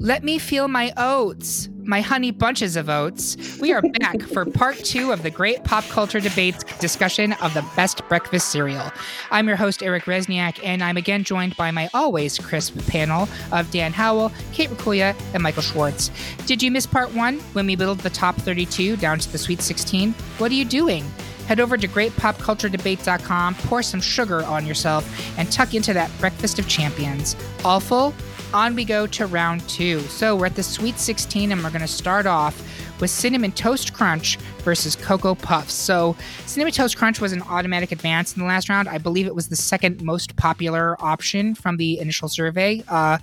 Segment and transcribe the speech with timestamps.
[0.00, 3.36] Let me feel my oats, my honey bunches of oats.
[3.60, 7.64] We are back for part two of the great pop culture debates discussion of the
[7.76, 8.90] best breakfast cereal.
[9.30, 13.70] I'm your host, Eric Rezsnyak, and I'm again joined by my always crisp panel of
[13.70, 16.10] Dan Howell, Kate Racculia, and Michael Schwarz.
[16.44, 19.62] Did you miss part one when we whittled the top 32 down to the sweet
[19.62, 20.12] 16?
[20.38, 21.04] What are you doing?
[21.46, 26.66] Head over to greatpopculturedebate.com, pour some sugar on yourself, and tuck into that breakfast of
[26.66, 27.36] champions.
[27.64, 28.12] All full?
[28.54, 29.98] On we go to round two.
[30.02, 32.56] So we're at the Sweet 16, and we're going to start off
[33.00, 35.74] with Cinnamon Toast Crunch versus Cocoa Puffs.
[35.74, 36.14] So
[36.46, 38.88] Cinnamon Toast Crunch was an automatic advance in the last round.
[38.88, 42.84] I believe it was the second most popular option from the initial survey.
[42.86, 43.18] Uh,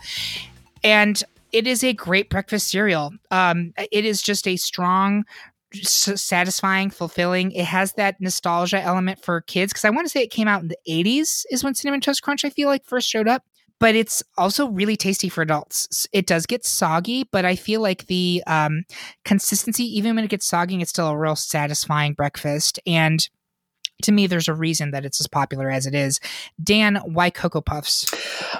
[0.83, 1.23] and
[1.53, 3.13] it is a great breakfast cereal.
[3.31, 5.23] Um, it is just a strong,
[5.71, 7.53] satisfying, fulfilling.
[7.53, 10.61] It has that nostalgia element for kids because I want to say it came out
[10.61, 13.45] in the 80s is when Cinnamon Toast Crunch I feel like first showed up.
[13.81, 16.07] But it's also really tasty for adults.
[16.13, 18.83] It does get soggy, but I feel like the um,
[19.25, 22.79] consistency, even when it gets soggy, it's still a real satisfying breakfast.
[22.85, 23.27] And
[24.03, 26.19] to me, there's a reason that it's as popular as it is.
[26.63, 28.05] Dan, why Cocoa Puffs?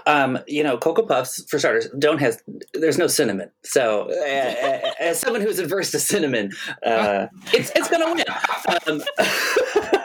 [0.08, 2.38] Um, you know, Cocoa Puffs, for starters, don't have,
[2.74, 3.52] there's no cinnamon.
[3.64, 6.52] So, uh, as someone who's averse to cinnamon,
[6.84, 8.26] uh, it's, it's going to win.
[8.88, 9.98] Um,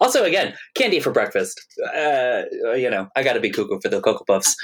[0.00, 1.60] also, again, candy for breakfast.
[1.94, 2.42] Uh,
[2.74, 4.56] you know, I got to be cuckoo for the Cocoa Puffs.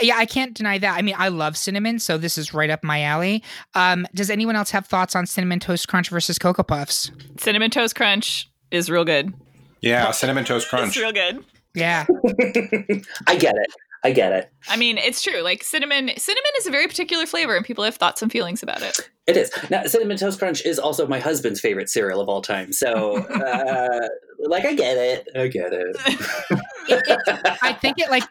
[0.00, 0.96] Yeah, I can't deny that.
[0.96, 3.42] I mean, I love cinnamon, so this is right up my alley.
[3.74, 7.10] Um, does anyone else have thoughts on cinnamon toast crunch versus cocoa puffs?
[7.38, 9.34] Cinnamon Toast Crunch is real good.
[9.80, 10.88] Yeah, cinnamon toast crunch.
[10.88, 11.44] It's real good.
[11.74, 12.06] Yeah,
[13.26, 13.74] I get it.
[14.04, 14.52] I get it.
[14.68, 15.42] I mean, it's true.
[15.42, 18.82] Like cinnamon, cinnamon is a very particular flavor, and people have thoughts and feelings about
[18.82, 19.08] it.
[19.28, 19.52] It is.
[19.70, 22.72] Now, Cinnamon Toast Crunch is also my husband's favorite cereal of all time.
[22.72, 24.08] So, uh,
[24.40, 25.28] like, I get it.
[25.36, 25.96] I get it.
[27.62, 28.24] I think it like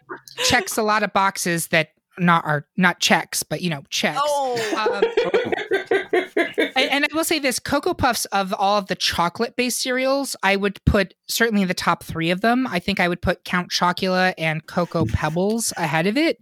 [0.43, 4.19] checks a lot of boxes that not our not checks, but you know checks.
[4.77, 5.03] Um,
[6.57, 10.55] and, and I will say this: Cocoa Puffs of all of the chocolate-based cereals, I
[10.55, 12.67] would put certainly in the top three of them.
[12.67, 16.37] I think I would put Count Chocula and Cocoa Pebbles ahead of it.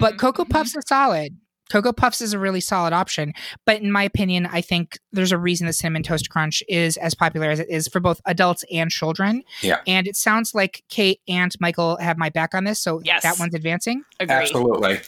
[0.00, 0.44] But Cocoa.
[0.44, 1.36] Puffs are solid.
[1.70, 3.32] Cocoa Puffs is a really solid option.
[3.64, 7.14] But in my opinion, I think there's a reason the Cinnamon Toast Crunch is as
[7.14, 9.42] popular as it is for both adults and children.
[9.62, 9.80] Yeah.
[9.86, 12.80] And it sounds like Kate and Michael have my back on this.
[12.80, 13.22] So Yes.
[13.22, 14.02] that one's advancing.
[14.20, 14.34] Agree.
[14.36, 15.00] Absolutely.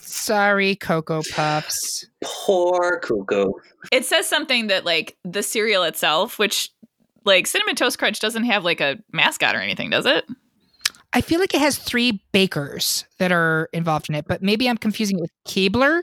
[0.00, 2.06] Sorry, Cocoa Puffs.
[2.24, 3.52] Poor cuckoo.
[3.92, 6.70] It says something that like the cereal itself, which
[7.24, 10.24] like cinnamon toast crunch doesn't have like a mascot or anything, does it?
[11.16, 14.76] I feel like it has three bakers that are involved in it, but maybe I'm
[14.76, 16.02] confusing it with Keebler.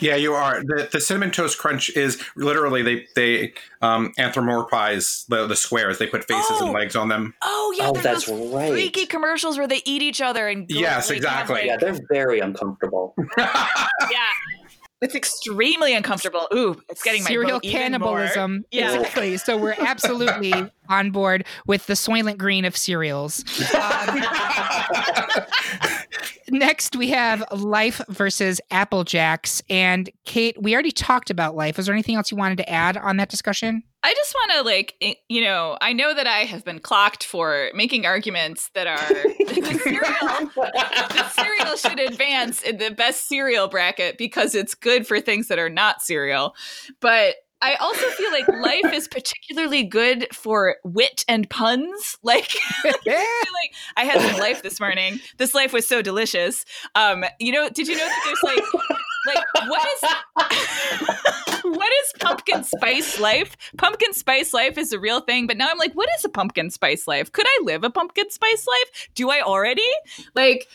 [0.00, 0.62] Yeah, you are.
[0.64, 3.52] The, the cinnamon toast crunch is literally they they
[3.82, 5.98] um, anthropomorphize the the squares.
[5.98, 6.64] They put faces Oh.
[6.66, 7.34] and legs on them.
[7.42, 8.70] Oh yeah, Oh, there's that's those right.
[8.70, 11.56] freaky commercials where they eat each other and go, Yes, exactly.
[11.56, 13.14] like- Yeah, they're very uncomfortable.
[13.38, 14.28] yeah.
[15.02, 16.48] It's extremely uncomfortable.
[16.54, 18.64] Ooh, it's getting my Serial vote cannibalism.
[18.70, 18.94] Yeah.
[18.94, 19.36] Exactly.
[19.36, 20.54] So we're absolutely
[20.88, 23.44] on board with the Soylent Green of cereals.
[23.76, 24.22] Um,
[26.48, 29.62] next, we have Life versus Apple Jacks.
[29.68, 31.78] And Kate, we already talked about Life.
[31.78, 33.82] Is there anything else you wanted to add on that discussion?
[34.02, 37.24] I just want to like eh, you know, I know that I have been clocked
[37.24, 38.98] for making arguments that are
[39.38, 45.20] the cereal the cereal should advance in the best cereal bracket because it's good for
[45.20, 46.54] things that are not cereal.
[47.00, 52.16] But I also feel like life is particularly good for wit and puns.
[52.26, 55.20] Like I like I had some life this morning.
[55.38, 56.64] This life was so delicious.
[56.96, 58.64] Um, you know, did you know that there's like
[59.26, 63.56] like what is what is pumpkin spice life?
[63.78, 66.70] Pumpkin spice life is a real thing, but now I'm like, what is a pumpkin
[66.70, 67.30] spice life?
[67.32, 69.08] Could I live a pumpkin spice life?
[69.14, 69.88] Do I already?
[70.34, 70.68] Like,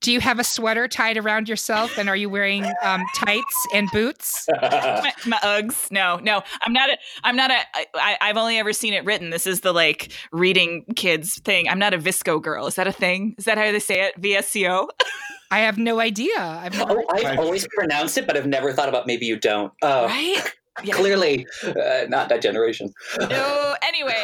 [0.00, 1.98] Do you have a sweater tied around yourself?
[1.98, 4.46] And are you wearing um, tights and boots?
[4.62, 5.90] my, my Uggs?
[5.90, 6.98] No, no, I'm not a.
[7.24, 7.58] I'm not a.
[7.94, 9.30] I, I've only ever seen it written.
[9.30, 11.68] This is the like reading kids thing.
[11.68, 12.66] I'm not a VSCO girl.
[12.66, 13.34] Is that a thing?
[13.38, 14.20] Is that how they say it?
[14.20, 14.88] VSCO.
[15.50, 16.38] I have no idea.
[16.38, 16.98] I've never.
[16.98, 19.72] oh, I've always pronounced it, but I've never thought about maybe you don't.
[19.82, 20.52] Oh, right?
[20.84, 20.94] Yeah.
[20.94, 22.92] clearly uh, not that generation.
[23.18, 23.74] No.
[23.82, 24.22] Anyway,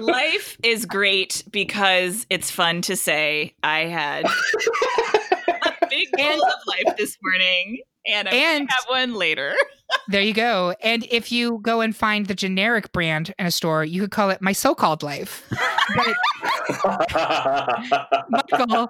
[0.00, 3.54] life is great because it's fun to say.
[3.62, 9.54] I had a big bowl of life this morning, And I And- have one later.
[10.06, 10.74] There you go.
[10.82, 14.28] And if you go and find the generic brand in a store, you could call
[14.28, 15.50] it my so-called life.
[15.96, 16.14] But
[18.28, 18.88] Michael,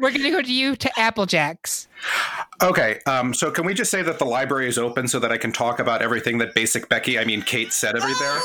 [0.00, 1.86] we're going to go to you to Apple Jacks.
[2.60, 5.36] Okay, um, so can we just say that the library is open so that I
[5.38, 8.40] can talk about everything that Basic Becky, I mean Kate, said every there?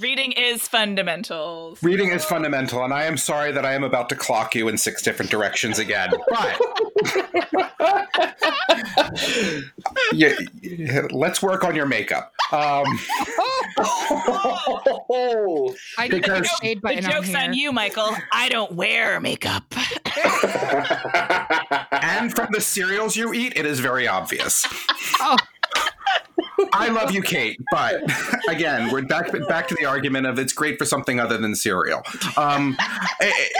[0.00, 1.76] Reading is fundamental.
[1.82, 4.76] Reading is fundamental, and I am sorry that I am about to clock you in
[4.78, 6.10] six different directions again.
[6.28, 6.60] But
[10.12, 12.32] yeah, yeah, let's work on your makeup.
[12.52, 12.86] Um,
[13.78, 18.16] oh, I did Because- the shade The button on joke's on you, Michael.
[18.32, 19.64] I don't wear makeup.
[21.92, 24.66] and from the cereals you eat, it is very obvious.
[25.20, 25.36] Oh.
[26.72, 28.00] I love you, Kate, but
[28.48, 32.02] again, we're back back to the argument of it's great for something other than cereal.
[32.36, 32.76] Um,
[33.20, 33.52] it-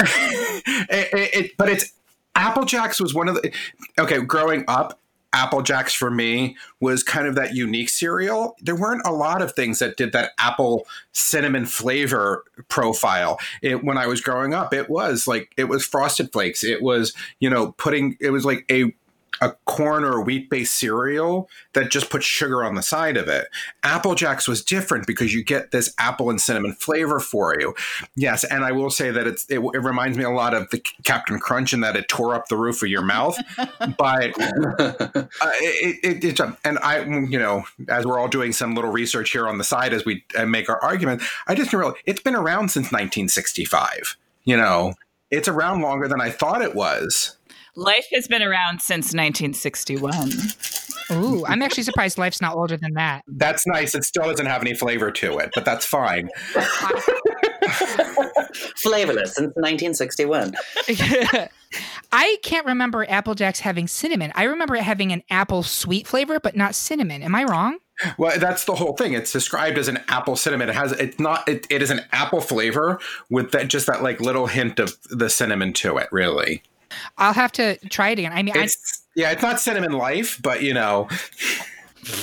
[0.00, 1.92] it- it- it- but it's
[2.34, 3.52] Apple Jacks was one of the
[3.98, 4.20] okay.
[4.20, 5.00] Growing up,
[5.34, 8.56] Apple Jacks for me was kind of that unique cereal.
[8.60, 13.38] There weren't a lot of things that did that apple cinnamon flavor profile.
[13.60, 16.62] It, when I was growing up, it was like it was Frosted Flakes.
[16.62, 18.94] It was you know putting it was like a
[19.40, 23.46] a corn or wheat based cereal that just puts sugar on the side of it.
[23.82, 27.74] Apple Jacks was different because you get this apple and cinnamon flavor for you.
[28.14, 30.82] Yes, and I will say that it's it, it reminds me a lot of the
[31.04, 33.36] Captain Crunch in that it tore up the roof of your mouth,
[33.98, 35.26] but uh,
[35.60, 39.48] it, it, it's and I you know as we're all doing some little research here
[39.48, 42.68] on the side as we uh, make our argument, I just realized it's been around
[42.70, 44.16] since 1965.
[44.44, 44.94] You know,
[45.30, 47.36] it's around longer than I thought it was.
[47.76, 50.30] Life has been around since 1961.
[51.12, 53.24] Ooh, I'm actually surprised life's not older than that.
[53.26, 53.94] That's nice.
[53.94, 56.30] It still doesn't have any flavor to it, but that's fine.
[58.76, 60.54] flavorless since 1961.
[62.12, 64.32] I can't remember Apple Jacks having cinnamon.
[64.34, 67.22] I remember it having an apple sweet flavor, but not cinnamon.
[67.22, 67.78] Am I wrong?
[68.16, 69.12] Well, that's the whole thing.
[69.12, 70.68] It's described as an apple cinnamon.
[70.68, 72.98] It has it's not it, it is an apple flavor
[73.30, 76.62] with that just that like little hint of the cinnamon to it, really.
[77.18, 78.32] I'll have to try it again.
[78.32, 78.68] I mean, I,
[79.16, 81.08] yeah, it's not cinnamon life, but you know,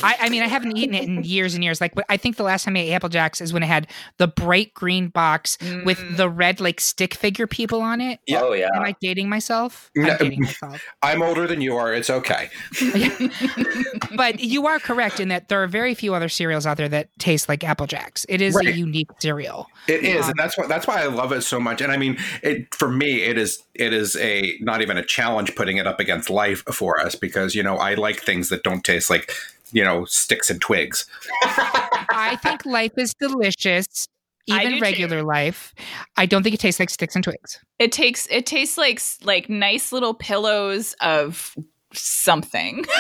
[0.04, 1.80] I, I mean, I haven't eaten it in years and years.
[1.82, 3.88] Like, I think the last time I ate Apple Jacks is when it had
[4.18, 6.18] the bright green box with Mm.
[6.18, 8.20] the red like stick figure people on it.
[8.28, 8.42] Yeah.
[8.42, 8.70] Oh yeah.
[8.76, 9.92] Am I dating myself?
[9.96, 10.18] I'm No.
[10.18, 10.82] dating myself.
[11.04, 11.94] I'm older than you are.
[11.94, 12.50] It's okay.
[14.16, 17.10] but you are correct in that there are very few other cereals out there that
[17.20, 18.26] taste like Apple Jacks.
[18.30, 19.68] It is a unique cereal.
[19.88, 21.82] It is, and that's what that's why I love it so much.
[21.82, 25.56] And I mean, it for me, it is it is a not even a challenge
[25.56, 28.84] putting it up against life for us because you know I like things that don't
[28.84, 29.32] taste like
[29.72, 31.06] you know sticks and twigs.
[31.44, 34.08] I think life is delicious,
[34.50, 34.82] I do even too.
[34.82, 35.74] regular life.
[36.18, 37.60] I don't think it tastes like sticks and twigs.
[37.80, 41.56] It takes it tastes like like nice little pillows of
[41.94, 42.86] something.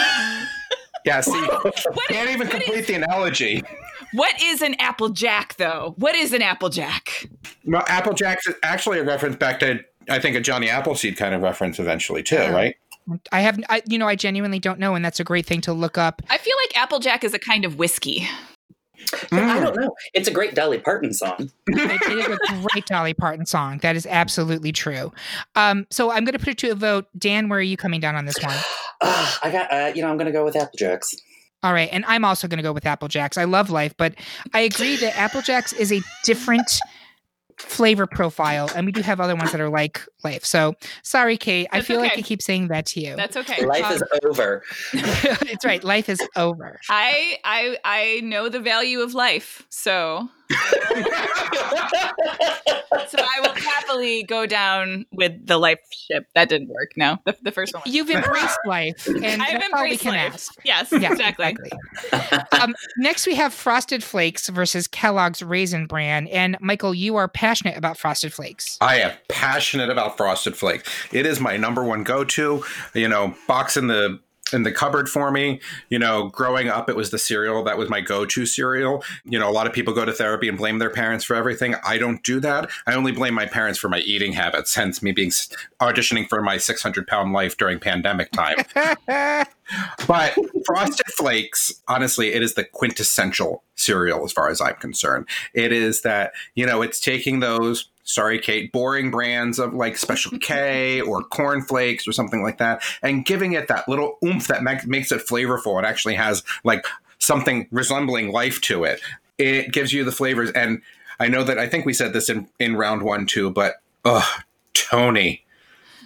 [1.04, 1.32] Yeah, see,
[1.64, 1.74] What,
[2.10, 3.64] can't even what is- complete the analogy.
[4.14, 5.96] what is an apple jack though?
[5.98, 7.28] What is an apple jack?
[7.66, 9.80] Well, Apple Jacks is actually a reference back to
[10.10, 12.52] I think a Johnny Appleseed kind of reference eventually too, Yeah.
[12.52, 12.76] right?
[13.32, 15.74] I have, I, you know, I genuinely don't know, and that's a great thing to
[15.74, 16.22] look up.
[16.30, 18.28] I feel like Applejack is a kind of whiskey.
[19.32, 19.96] I don't know.
[20.14, 21.50] It's a great Dolly Parton song.
[21.68, 23.80] It, it is a great Dolly Parton song.
[23.80, 25.12] That is absolutely true.
[25.56, 27.08] Um, so I'm going to put it to a vote.
[27.18, 28.58] Dan, where are you coming down on this one?
[29.04, 29.74] Ah, I got.
[29.74, 31.16] Uh, you know, I'm gonna go with Apple Jacks.
[31.64, 33.38] All right, and I'm also going to go with Applejacks.
[33.38, 34.16] I love life, but
[34.54, 36.80] I agree that Applejacks is a different
[37.62, 40.44] flavor profile, and we do have other ones that are like life.
[40.46, 41.68] So sorry, Kate.
[41.72, 42.18] I That's feel like.
[42.18, 43.16] I keep saying that to you.
[43.16, 43.66] That's okay.
[43.66, 44.64] Life Um, is over.
[44.94, 45.84] it's right.
[45.84, 46.80] Life is over.
[46.90, 50.30] I I I know the value of life, so
[53.08, 56.26] so I will happily go down with the life ship.
[56.36, 56.92] That didn't work.
[56.96, 57.84] No, the, the first one.
[57.86, 60.34] You've embraced life, and I've that's all we embraced can life.
[60.34, 60.56] ask.
[60.64, 61.56] Yes, Yeah, exactly.
[62.62, 66.28] um, next, we have Frosted Flakes versus Kellogg's Raisin Bran.
[66.28, 68.78] And Michael, you are passionate about Frosted Flakes.
[68.82, 70.90] I am passionate about Frosted Flakes.
[71.12, 72.64] It is my number one go-to.
[72.94, 74.20] You know, box in the
[74.54, 75.60] in the cupboard for me.
[75.90, 79.04] You know, growing up, it was the cereal that was my go-to cereal.
[79.24, 81.76] You know, a lot of people go to therapy and blame their parents for everything.
[81.86, 82.70] I don't do that.
[82.88, 84.76] I only blame my parents for my eating habits.
[84.76, 85.32] Hence, me being
[85.82, 88.58] auditioning for my 600 pound life during pandemic time.
[90.08, 95.28] But Frosted Flakes, honestly, it is the quintessential cereal as far as I'm concerned.
[95.54, 100.38] It is that, you know, it's taking those, sorry, Kate, boring brands of like Special
[100.40, 104.64] K or Corn Flakes or something like that, and giving it that little oomph that
[104.64, 106.86] ma- makes it flavorful It actually has like
[107.20, 109.00] something resembling life to it.
[109.38, 110.52] It gives you the flavors.
[110.52, 110.82] And
[111.20, 114.28] I know that I think we said this in, in round one too, but oh,
[114.74, 115.44] Tony.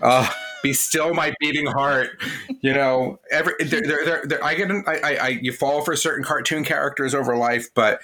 [0.01, 0.29] Oh,
[0.65, 2.19] be still my beating heart.
[2.61, 6.23] You know, every there, there, there, I get, I, I, I, you fall for certain
[6.23, 8.01] cartoon characters over life, but,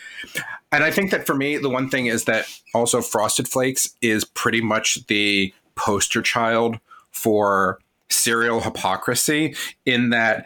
[0.72, 4.24] and I think that for me, the one thing is that also Frosted Flakes is
[4.24, 7.80] pretty much the poster child for
[8.12, 10.46] cereal hypocrisy in that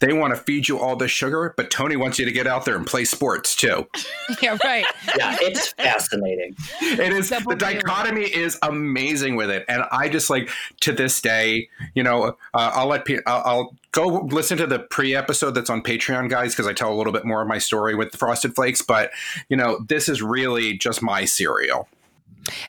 [0.00, 2.64] they want to feed you all the sugar, but Tony wants you to get out
[2.64, 3.86] there and play sports too.
[4.40, 4.86] Yeah, right.
[5.18, 6.54] yeah, it's fascinating.
[6.80, 10.48] It is the dichotomy is amazing with it, and I just like
[10.80, 15.50] to this day, you know, uh, I'll let I'll, I'll go listen to the pre-episode
[15.50, 18.12] that's on Patreon, guys, because I tell a little bit more of my story with
[18.12, 18.82] the Frosted Flakes.
[18.82, 19.10] But
[19.48, 21.88] you know, this is really just my cereal.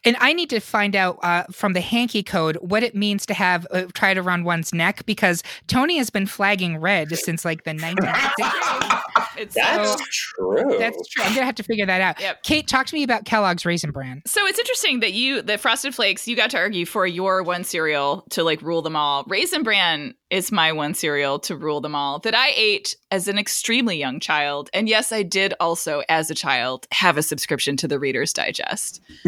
[0.06, 3.34] And I need to find out uh, from the hanky code what it means to
[3.34, 7.72] have uh, tied around one's neck because Tony has been flagging red since like the
[7.72, 8.98] 1960s.
[9.38, 10.78] It's that's so, true.
[10.78, 11.24] That's true.
[11.24, 12.20] I'm gonna have to figure that out.
[12.20, 12.44] Yep.
[12.44, 14.22] Kate, talk to me about Kellogg's Raisin Bran.
[14.28, 17.64] So it's interesting that you, the Frosted Flakes, you got to argue for your one
[17.64, 19.24] cereal to like rule them all.
[19.28, 23.38] Raisin Bran is my one cereal to rule them all that I ate as an
[23.38, 27.88] extremely young child, and yes, I did also as a child have a subscription to
[27.88, 29.02] the Reader's Digest.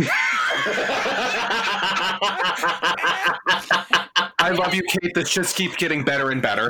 [4.39, 5.13] I love you, Kate.
[5.13, 6.69] This just keeps getting better and better.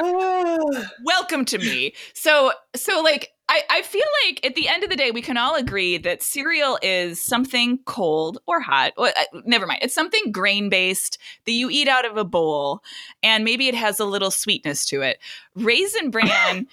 [1.04, 1.94] Welcome to me.
[2.14, 5.38] So, so like, I, I feel like at the end of the day, we can
[5.38, 8.92] all agree that cereal is something cold or hot.
[8.96, 9.80] Well, uh, never mind.
[9.82, 12.82] It's something grain based that you eat out of a bowl,
[13.22, 15.18] and maybe it has a little sweetness to it.
[15.54, 16.66] Raisin bran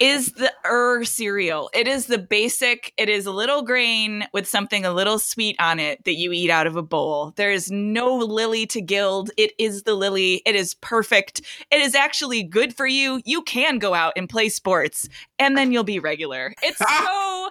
[0.00, 1.70] is the er cereal.
[1.74, 5.78] It is the basic, it is a little grain with something a little sweet on
[5.78, 7.34] it that you eat out of a bowl.
[7.36, 9.30] There is no lily to gild.
[9.36, 10.42] It is the lily.
[10.46, 11.42] It is perfect.
[11.70, 13.20] It is actually good for you.
[13.26, 16.54] You can go out and play sports and then you'll be regular.
[16.62, 17.48] It's so,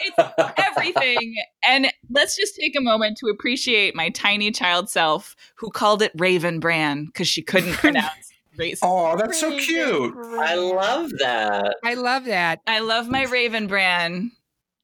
[0.00, 1.36] it's everything.
[1.66, 6.12] And let's just take a moment to appreciate my tiny child self who called it
[6.16, 8.25] Raven Bran because she couldn't pronounce
[8.58, 8.88] Raisin.
[8.88, 10.14] Oh, that's so cute.
[10.38, 11.76] I love that.
[11.84, 12.60] I love that.
[12.66, 14.32] I love my Raven brand.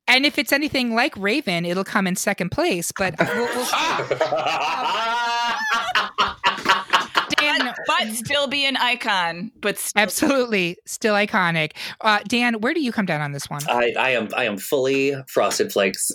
[0.08, 2.92] And if it's anything like Raven, it'll come in second place.
[2.96, 3.64] But we'll, we'll
[7.38, 9.50] Dan, but still be an icon.
[9.60, 11.72] But still- absolutely, still iconic.
[12.00, 13.62] Uh, Dan, where do you come down on this one?
[13.68, 16.10] I, I am I am fully Frosted Flakes.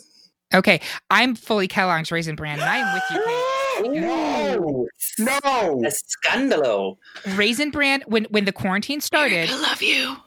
[0.53, 3.56] Okay, I'm fully Kellogg's Raisin Bran, and I am with you.
[3.83, 3.91] Kate.
[3.91, 4.87] No,
[5.19, 5.37] no,
[5.85, 6.97] a scandalo.
[7.35, 8.03] Raisin Bran.
[8.07, 10.17] When when the quarantine started, I love you.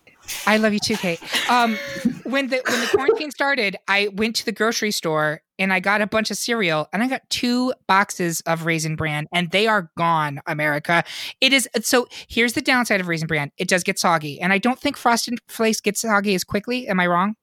[0.46, 1.20] I love you too, Kate.
[1.50, 1.76] Um,
[2.24, 6.00] when the when the quarantine started, I went to the grocery store and I got
[6.00, 9.90] a bunch of cereal, and I got two boxes of Raisin Bran, and they are
[9.96, 10.40] gone.
[10.46, 11.04] America,
[11.40, 12.08] it is so.
[12.28, 15.38] Here's the downside of Raisin Bran: it does get soggy, and I don't think Frosted
[15.48, 16.88] Flakes gets soggy as quickly.
[16.88, 17.34] Am I wrong?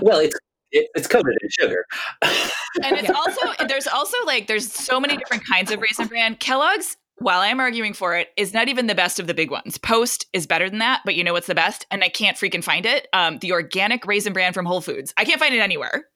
[0.00, 0.38] Well, it's
[0.72, 1.84] it, it's coated in sugar.
[2.22, 6.34] and it's also there's also like there's so many different kinds of raisin bran.
[6.36, 9.78] Kellogg's while I'm arguing for it, is not even the best of the big ones.
[9.78, 11.86] Post is better than that, but you know what's the best?
[11.90, 13.06] And I can't freaking find it.
[13.12, 15.14] Um, the organic raisin bran from Whole Foods.
[15.16, 16.06] I can't find it anywhere.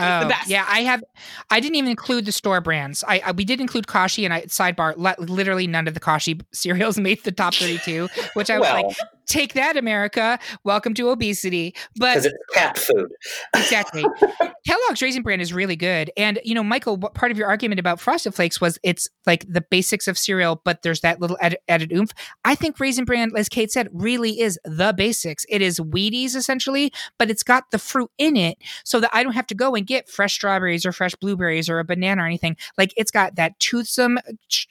[0.00, 1.02] Oh, yeah, I have.
[1.50, 3.02] I didn't even include the store brands.
[3.08, 4.94] I, I we did include Kashi, and I sidebar.
[5.18, 8.96] literally, none of the Kashi cereals made the top thirty-two, which I was well, like,
[9.28, 10.38] take that, America.
[10.64, 11.74] Welcome to obesity.
[11.96, 13.10] But because it's cat food.
[13.54, 14.04] exactly.
[14.66, 16.10] Kellogg's Raisin Bran is really good.
[16.16, 19.60] And, you know, Michael, part of your argument about Frosted Flakes was it's like the
[19.60, 22.12] basics of cereal, but there's that little added, added oomph.
[22.44, 25.46] I think Raisin Bran, as Kate said, really is the basics.
[25.48, 29.32] It is Wheaties essentially, but it's got the fruit in it so that I don't
[29.32, 32.56] have to go and get fresh strawberries or fresh blueberries or a banana or anything.
[32.76, 34.18] Like it's got that toothsome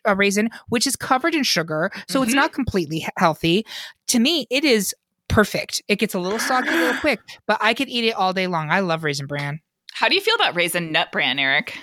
[0.08, 1.92] uh, raisin, which is covered in sugar.
[2.08, 2.28] So mm-hmm.
[2.28, 3.66] it's not completely healthy
[4.08, 4.96] to me, it is
[5.28, 5.82] perfect.
[5.88, 8.48] It gets a little soggy a little quick, but I could eat it all day
[8.48, 8.70] long.
[8.70, 9.60] I love raisin bran.
[9.94, 11.78] How do you feel about raisin nut bran, Eric?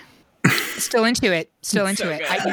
[0.77, 1.51] Still into it.
[1.61, 2.21] Still into so it.
[2.29, 2.51] I, you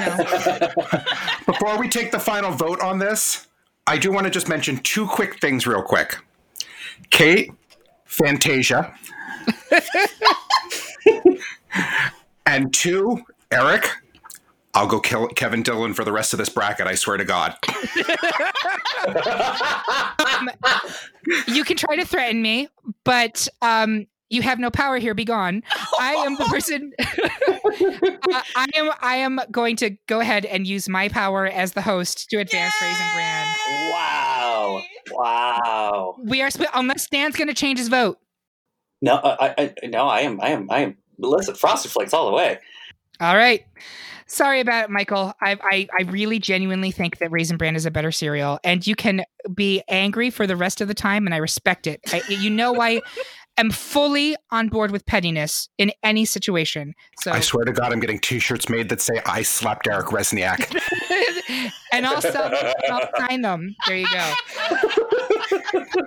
[0.97, 1.05] know.
[1.47, 3.47] Before we take the final vote on this,
[3.87, 6.17] I do want to just mention two quick things real quick.
[7.11, 7.53] Kate,
[8.07, 8.95] Fantasia.
[12.47, 13.91] and two, Eric,
[14.75, 16.87] I'll go kill Kevin Dillon for the rest of this bracket.
[16.87, 17.55] I swear to God.
[20.27, 20.51] um,
[21.47, 22.69] you can try to threaten me,
[23.05, 25.13] but um, you have no power here.
[25.13, 25.63] Be gone.
[26.01, 26.93] I am the person.
[26.99, 28.91] uh, I am.
[29.03, 32.73] I am going to go ahead and use my power as the host to advance
[32.81, 32.89] Yay!
[32.89, 33.47] Raisin Bran.
[33.91, 34.83] Wow!
[35.11, 36.17] Wow!
[36.25, 38.19] We are split unless Dan's going to change his vote.
[39.03, 40.41] No, I, I, no, I am.
[40.41, 40.71] I am.
[40.71, 40.97] I am.
[41.19, 42.59] Listen, Frosted Flakes all the way.
[43.21, 43.67] All right.
[44.33, 45.35] Sorry about it, Michael.
[45.43, 48.95] I, I, I really genuinely think that Raisin Bran is a better cereal, and you
[48.95, 49.25] can
[49.55, 52.01] be angry for the rest of the time, and I respect it.
[52.07, 53.03] I, you know I
[53.59, 56.95] am fully on board with pettiness in any situation.
[57.21, 60.81] So I swear to God, I'm getting T-shirts made that say "I slapped Eric Rezsnyak."
[61.93, 62.73] and I'll sell them.
[62.89, 63.77] I'll sign them.
[63.87, 64.35] There you go.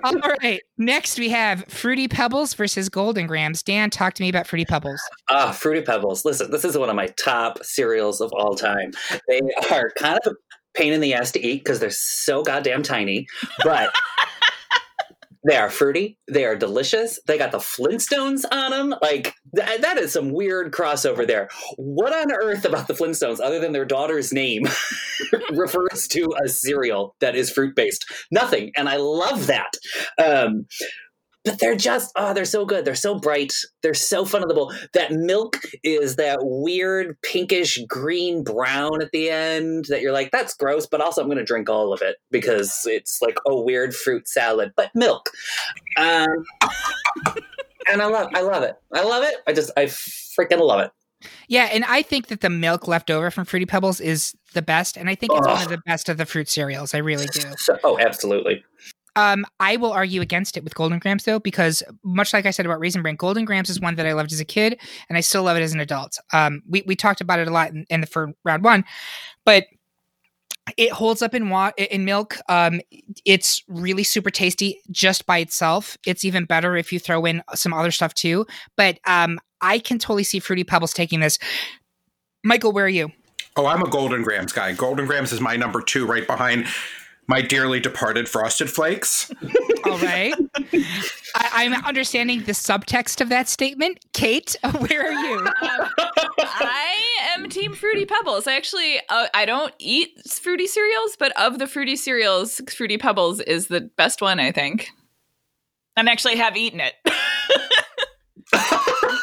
[0.04, 0.60] All right.
[0.78, 3.62] Next, we have Fruity Pebbles versus Golden Grahams.
[3.62, 5.00] Dan, talk to me about Fruity Pebbles.
[5.30, 6.24] Ah, Fruity Pebbles.
[6.24, 8.92] Listen, this is one of my top cereals of all time.
[9.28, 10.36] They are kind of a
[10.74, 13.26] pain in the ass to eat because they're so goddamn tiny,
[13.64, 13.92] but
[15.46, 16.18] they are fruity.
[16.28, 17.20] They are delicious.
[17.26, 18.94] They got the Flintstones on them.
[19.00, 21.48] Like th- that is some weird crossover there.
[21.76, 24.66] What on earth about the Flintstones, other than their daughter's name,
[25.52, 28.04] refers to a cereal that is fruit based?
[28.32, 28.72] Nothing.
[28.76, 29.74] And I love that.
[30.18, 30.66] Um,
[31.46, 32.84] but they're just oh they're so good.
[32.84, 33.54] They're so bright.
[33.82, 34.74] They're so fun of the bowl.
[34.92, 40.54] That milk is that weird pinkish green brown at the end that you're like that's
[40.54, 43.94] gross but also i'm going to drink all of it because it's like a weird
[43.94, 45.30] fruit salad but milk.
[45.96, 46.26] Um,
[47.90, 48.74] and i love i love it.
[48.92, 49.36] I love it.
[49.46, 50.90] I just i freaking love it.
[51.48, 54.98] Yeah, and I think that the milk left over from Fruity Pebbles is the best,
[54.98, 56.92] and I think it's one of the best of the fruit cereals.
[56.92, 57.40] I really do.
[57.56, 58.62] so, oh absolutely
[59.16, 62.66] Um, I will argue against it with Golden Grahams though, because much like I said
[62.66, 65.22] about Raisin Bran, Golden Grahams is one that I loved as a kid, and I
[65.22, 66.18] still love it as an adult.
[66.32, 68.84] Um, we we talked about it a lot in, in the for round one,
[69.44, 69.64] but
[70.76, 72.36] it holds up in wa- in milk.
[72.48, 72.80] Um,
[73.24, 75.96] it's really super tasty just by itself.
[76.06, 78.46] It's even better if you throw in some other stuff too.
[78.76, 81.38] But um, I can totally see Fruity Pebbles taking this.
[82.44, 83.10] Michael, where are you?
[83.56, 84.72] Oh, I'm a Golden Grahams guy.
[84.72, 86.66] Golden Grahams is my number two, right behind
[87.28, 89.30] my dearly departed Frosted Flakes.
[89.84, 90.34] All right.
[91.34, 93.98] I, I'm understanding the subtext of that statement.
[94.12, 95.38] Kate, where are you?
[95.38, 95.52] Um,
[96.38, 96.96] I
[97.34, 98.46] am Team Fruity Pebbles.
[98.46, 103.40] I actually uh, I don't eat fruity cereals, but of the fruity cereals, Fruity Pebbles
[103.40, 104.40] is the best one.
[104.40, 104.88] I think,
[105.96, 106.94] and actually have eaten it.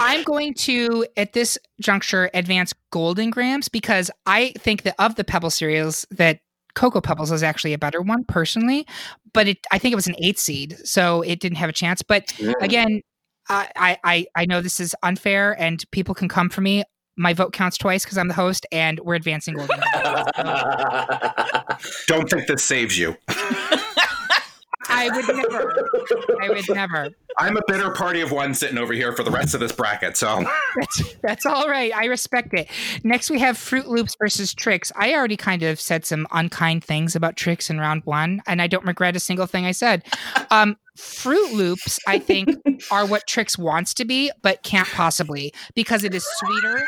[0.00, 5.24] I'm going to, at this juncture, advance Golden Grahams because I think that of the
[5.24, 6.40] Pebble cereals, that
[6.78, 8.86] Cocoa Pebbles is actually a better one personally.
[9.34, 12.02] But it, I think it was an eight seed, so it didn't have a chance.
[12.02, 13.02] But again,
[13.48, 16.84] I, I, I- I know this is unfair, and people can come for me.
[17.16, 19.80] My vote counts twice because I'm the host, and we're advancing Golden
[22.06, 23.16] Don't think this saves you.
[24.98, 26.42] I would never.
[26.42, 27.08] I would never.
[27.38, 30.16] I'm a bitter party of one sitting over here for the rest of this bracket.
[30.16, 30.44] So
[30.76, 31.94] That's that's all right.
[31.94, 32.68] I respect it.
[33.04, 34.90] Next, we have Froot Loops versus Trix.
[34.96, 38.66] I already kind of said some unkind things about Trix in round one, and I
[38.66, 40.04] don't regret a single thing I said.
[40.50, 42.50] Um, Froot Loops, I think,
[42.90, 46.84] are what Trix wants to be, but can't possibly because it is sweeter.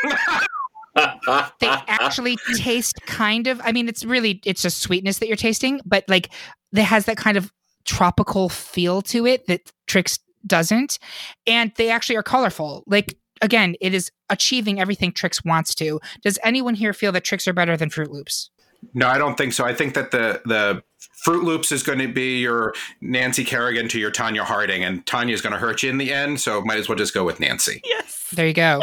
[1.60, 3.60] They actually taste kind of.
[3.62, 6.30] I mean, it's really it's just sweetness that you're tasting, but like
[6.74, 7.52] it has that kind of
[7.84, 10.98] tropical feel to it that Trix doesn't,
[11.46, 12.84] and they actually are colorful.
[12.86, 16.00] Like again, it is achieving everything Trix wants to.
[16.22, 18.50] Does anyone here feel that Trix are better than Froot Loops?
[18.94, 19.64] no, I don't think so.
[19.66, 20.82] I think that the the
[21.26, 25.42] Froot Loops is going to be your Nancy Kerrigan to your Tonya Harding, and Tonya's
[25.42, 26.40] going to hurt you in the end.
[26.40, 27.82] So might as well just go with Nancy.
[27.84, 28.82] yes, There you go.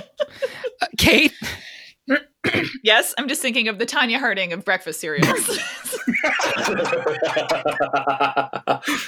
[0.82, 1.34] Uh, Kate,
[2.84, 3.14] yes.
[3.18, 5.28] I'm just thinking of the Tonya Harding of breakfast cereals.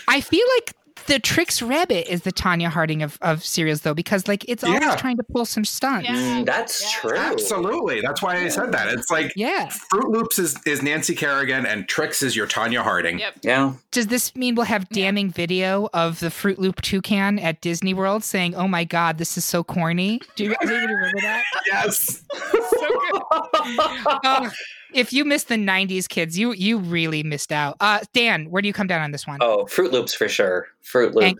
[0.08, 0.74] I feel like
[1.10, 4.80] the Trix Rabbit is the Tonya Harding of, of cereals, though, because like it's always
[4.82, 4.96] Yeah.
[4.96, 6.08] trying to pull some stunts.
[6.08, 6.16] Yeah.
[6.16, 7.00] Mm, that's Yeah.
[7.02, 8.88] true Absolutely, that's why I said that.
[8.94, 9.68] It's like Yeah.
[9.92, 13.20] Froot Loops is, is Nancy Kerrigan, and Trix is your Tonya Harding.
[13.20, 13.34] yep.
[13.42, 17.94] yeah Does this mean we'll have damning video of the Froot Loop toucan at Disney
[17.94, 20.22] World saying, "Oh my God, this is so corny"?
[20.36, 21.44] Do you guys even remember that?
[21.68, 22.22] Yes.
[22.32, 23.22] so good.
[24.24, 24.50] Uh,
[24.94, 27.78] if you missed the '90s, kids, you you really missed out.
[27.80, 29.38] Uh, Dan, where do you come down on this one?
[29.42, 31.40] oh froot loops for sure froot loops And-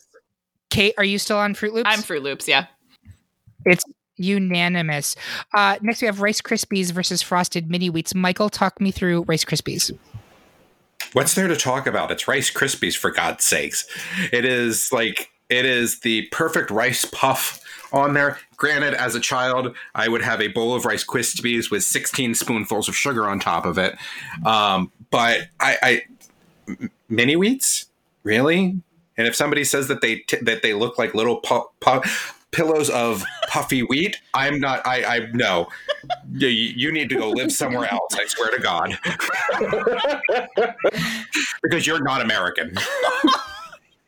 [0.70, 1.90] Kate, are you still on Froot Loops?
[1.92, 2.48] I'm Froot Loops.
[2.48, 2.68] Yeah.
[3.66, 3.84] It's
[4.18, 5.16] unanimous.
[5.52, 8.14] Uh, next, we have Rice Krispies versus Frosted Mini Wheats.
[8.14, 9.92] Michael, talk me through Rice Krispies.
[11.14, 12.12] What's there to talk about?
[12.12, 13.88] It's Rice Krispies, for God's sakes.
[14.32, 17.60] It is like, it is the perfect rice puff
[17.92, 18.38] on there.
[18.58, 22.88] Granted, as a child, I would have a bowl of Rice Krispies with 16 spoonfuls
[22.88, 23.96] of sugar on top of it.
[24.46, 26.04] Um, but I
[27.10, 27.86] mini wheats,
[28.24, 28.80] really?
[29.18, 32.02] And if somebody says that they t- that they look like little pu- pu-
[32.52, 34.86] pillows of puffy wheat, I'm not.
[34.88, 35.68] I, I no.
[36.32, 38.14] You, you need to go live somewhere else.
[38.14, 38.98] I swear to God,
[41.62, 42.76] because you're not American.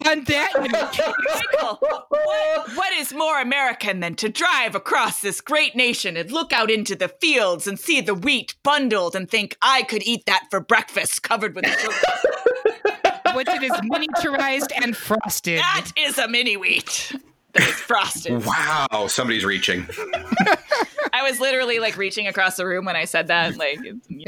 [0.07, 1.13] On that note,
[1.51, 1.77] Michael,
[2.09, 6.71] what, what is more American than to drive across this great nation and look out
[6.71, 10.59] into the fields and see the wheat bundled and think I could eat that for
[10.59, 11.95] breakfast covered with sugar?
[13.35, 15.59] once it is miniaturized and frosted.
[15.59, 17.15] that is a mini wheat
[17.53, 18.45] that is frosted.
[18.45, 19.87] Wow, somebody's reaching.
[21.03, 23.55] I I was literally like reaching across the room when I said that.
[23.57, 23.79] Like,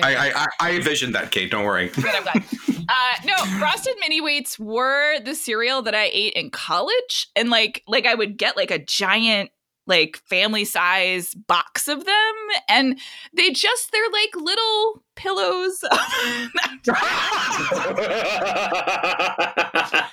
[0.04, 1.50] I, I, I, I envisioned that, Kate.
[1.50, 1.90] Don't worry.
[1.90, 2.44] Good, I'm glad.
[2.90, 7.82] Uh, no, frosted mini wheats were the cereal that I ate in college, and like,
[7.88, 9.52] like I would get like a giant
[9.88, 12.34] like family size box of them
[12.70, 13.00] and
[13.34, 15.84] they just they're like little pillows
[16.86, 16.96] they're, they're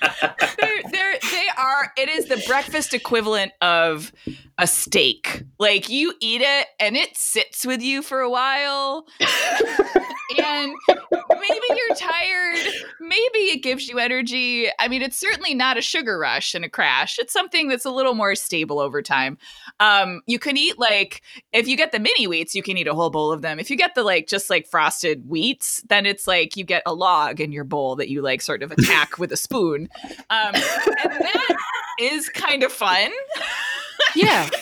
[1.57, 4.11] are it is the breakfast equivalent of
[4.57, 5.43] a steak.
[5.59, 9.05] Like you eat it and it sits with you for a while
[10.39, 12.67] and maybe you're tired.
[12.99, 14.67] Maybe it gives you energy.
[14.79, 17.17] I mean it's certainly not a sugar rush and a crash.
[17.19, 19.37] It's something that's a little more stable over time.
[19.79, 21.21] Um you can eat like
[21.53, 23.59] if you get the mini wheats you can eat a whole bowl of them.
[23.59, 26.93] If you get the like just like frosted wheats then it's like you get a
[26.93, 29.89] log in your bowl that you like sort of attack with a spoon.
[30.29, 31.57] Um and that
[31.99, 33.11] is kind of fun.
[34.15, 34.49] Yeah.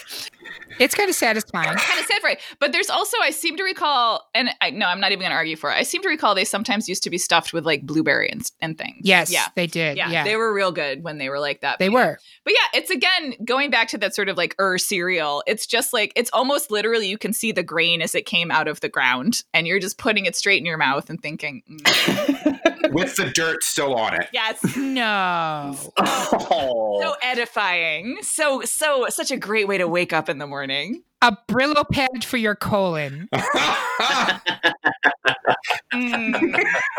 [0.80, 1.66] It's kind of satisfying.
[1.68, 2.40] kind of sad for it.
[2.60, 5.36] But there's also, I seem to recall, and I no, I'm not even going to
[5.36, 5.76] argue for it.
[5.76, 8.78] I seem to recall they sometimes used to be stuffed with like blueberry and, and
[8.78, 9.02] things.
[9.02, 9.98] Yes, yeah, they did.
[9.98, 11.80] yeah, Yeah, they were real good when they were like that.
[11.80, 12.20] They But were.
[12.44, 15.44] But yeah, it's again going back to that sort of like er cereal.
[15.48, 18.68] It's just like it's almost literally you can see the grain as it came out
[18.68, 22.79] of the ground, and you're just putting it straight in your mouth and thinking, mm,
[22.92, 24.28] With the dirt still on it.
[24.34, 25.76] yes, No.
[25.98, 27.00] Oh.
[27.02, 31.04] so edifying, so so such a great way to wake up in the morning.
[31.22, 33.28] A Brillo pad for your colon.
[35.94, 36.34] Mm,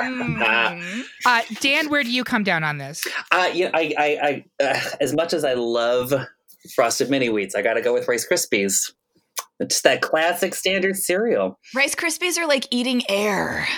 [0.01, 1.03] mm.
[1.25, 3.03] Uh, Dan, where do you come down on this?
[3.31, 6.13] Uh, you know, I, I, I uh, as much as I love
[6.75, 8.93] frosted mini wheats, I got to go with Rice Krispies.
[9.61, 11.59] It's that classic standard cereal.
[11.75, 13.69] Rice Krispies are like eating air.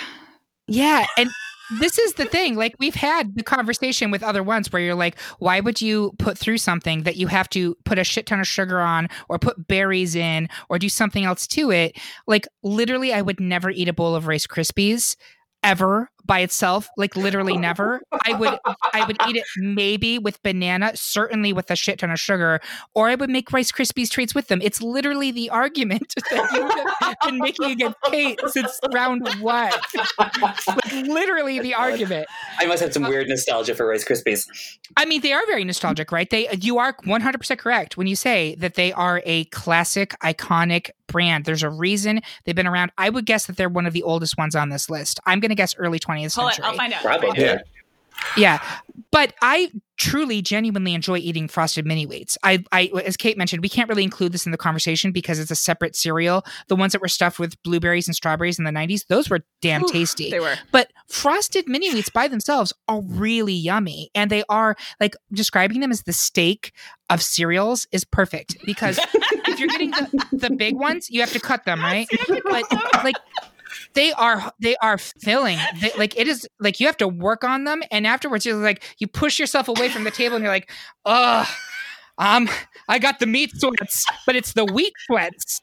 [0.67, 1.29] Yeah, and
[1.79, 2.55] this is the thing.
[2.55, 6.37] Like we've had the conversation with other ones where you're like, why would you put
[6.37, 9.67] through something that you have to put a shit ton of sugar on or put
[9.67, 11.97] berries in or do something else to it?
[12.27, 15.15] Like literally I would never eat a bowl of Rice Krispies
[15.63, 18.57] ever by itself like literally never i would
[18.93, 22.59] i would eat it maybe with banana certainly with a shit ton of sugar
[22.93, 24.61] or i would make rice krispies treats with them.
[24.61, 29.71] It's literally the argument that you've been making against kate since round one.
[30.17, 32.27] Like literally the argument.
[32.59, 34.47] I must have some weird nostalgia for Rice Krispies.
[34.95, 36.29] i mean they are very nostalgic right?
[36.29, 41.45] They you are 100% correct when you say that they are a classic iconic brand.
[41.45, 42.91] There's a reason they've been around.
[42.97, 45.19] I would guess that they're one of the oldest ones on this list.
[45.25, 47.01] I'm going to guess early 20th century on, I'll find out.
[47.01, 47.29] Probably.
[47.29, 47.61] I'll find out.
[48.37, 48.59] Yeah.
[48.61, 48.79] yeah,
[49.11, 52.37] but I truly, genuinely enjoy eating frosted mini wheats.
[52.43, 55.51] I, I, as Kate mentioned, we can't really include this in the conversation because it's
[55.51, 56.43] a separate cereal.
[56.67, 59.83] The ones that were stuffed with blueberries and strawberries in the '90s, those were damn
[59.83, 60.29] Oof, tasty.
[60.29, 60.55] They were.
[60.71, 65.91] But frosted mini wheats by themselves are really yummy, and they are like describing them
[65.91, 66.73] as the steak
[67.09, 71.39] of cereals is perfect because if you're getting the, the big ones, you have to
[71.39, 72.07] cut them right.
[72.27, 72.71] But
[73.03, 73.15] like
[73.93, 77.63] they are they are filling they, like it is like you have to work on
[77.63, 80.69] them and afterwards you're like you push yourself away from the table and you're like
[81.05, 81.45] oh
[82.17, 82.47] um
[82.87, 85.59] i got the meat sweats but it's the wheat sweats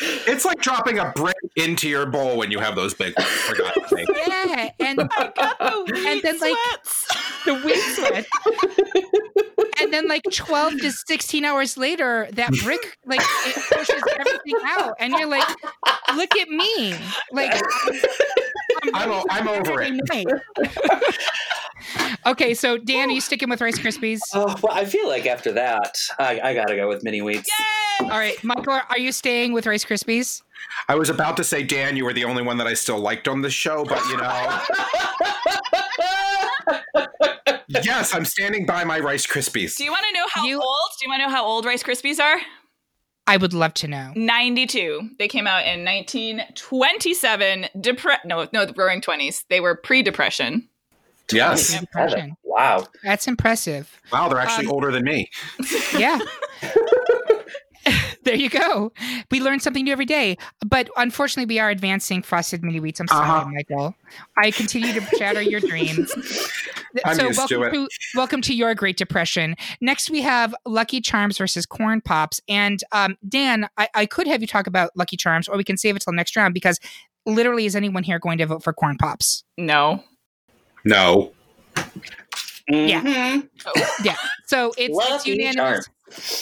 [0.00, 3.56] It's like dropping a brick into your bowl when you have those big ones, for
[3.56, 4.06] God's sake.
[4.28, 4.98] yeah and
[5.58, 7.08] The And then, like, sweats.
[7.46, 8.28] the wheat sweats
[8.94, 8.97] and
[9.98, 15.12] then like 12 to 16 hours later that brick like it pushes everything out and
[15.12, 15.48] you're like
[16.14, 16.94] look at me.
[17.32, 17.52] Like
[18.94, 20.00] I'm, o- I'm over it.
[20.12, 21.18] it
[22.26, 24.20] okay so dan are you sticking with rice krispies?
[24.34, 27.48] Oh, well, I feel like after that, I, I got to go with mini wheats.
[28.00, 30.42] all right michael are you staying with rice krispies?
[30.88, 33.28] I was about to say, Dan, you were the only one that I still liked
[33.28, 34.60] on the show, but you know,
[37.68, 39.76] yes, I'm standing by my Rice Krispies.
[39.76, 40.90] Do you want to know how You- old?
[40.98, 42.38] Do you want to know how old Rice Krispies are?
[43.26, 45.10] i would love to know 92.
[45.18, 47.66] They came out in 1927.
[47.76, 49.44] Depre- no, no, the roaring 20s.
[49.50, 50.66] They were pre-depression.
[51.30, 51.78] Yes.
[51.78, 52.36] Depression.
[52.42, 52.86] Wow.
[53.04, 55.30] that's impressive Wow, they're actually Um, older than me.
[55.98, 56.18] yeah
[58.24, 58.92] there you go
[59.30, 63.08] we learn something new every day but unfortunately we are advancing frosted mini wheats i'm
[63.08, 63.48] sorry Uh-huh.
[63.50, 63.94] michael
[64.36, 66.12] i continue to shatter your dreams
[67.04, 67.88] I'm so used to welcome it.
[68.14, 73.16] welcome to your great depression next we have lucky charms versus corn pops and um,
[73.28, 76.00] dan I, I could have you talk about lucky charms or we can save it
[76.02, 76.80] till next round because
[77.26, 80.02] literally is anyone here going to vote for corn pops No.
[80.84, 81.32] No.
[82.70, 83.02] Yeah.
[83.02, 83.48] Mhm.
[84.04, 85.54] yeah so it's, Lucky it's unanimous
[85.86, 85.88] Charms.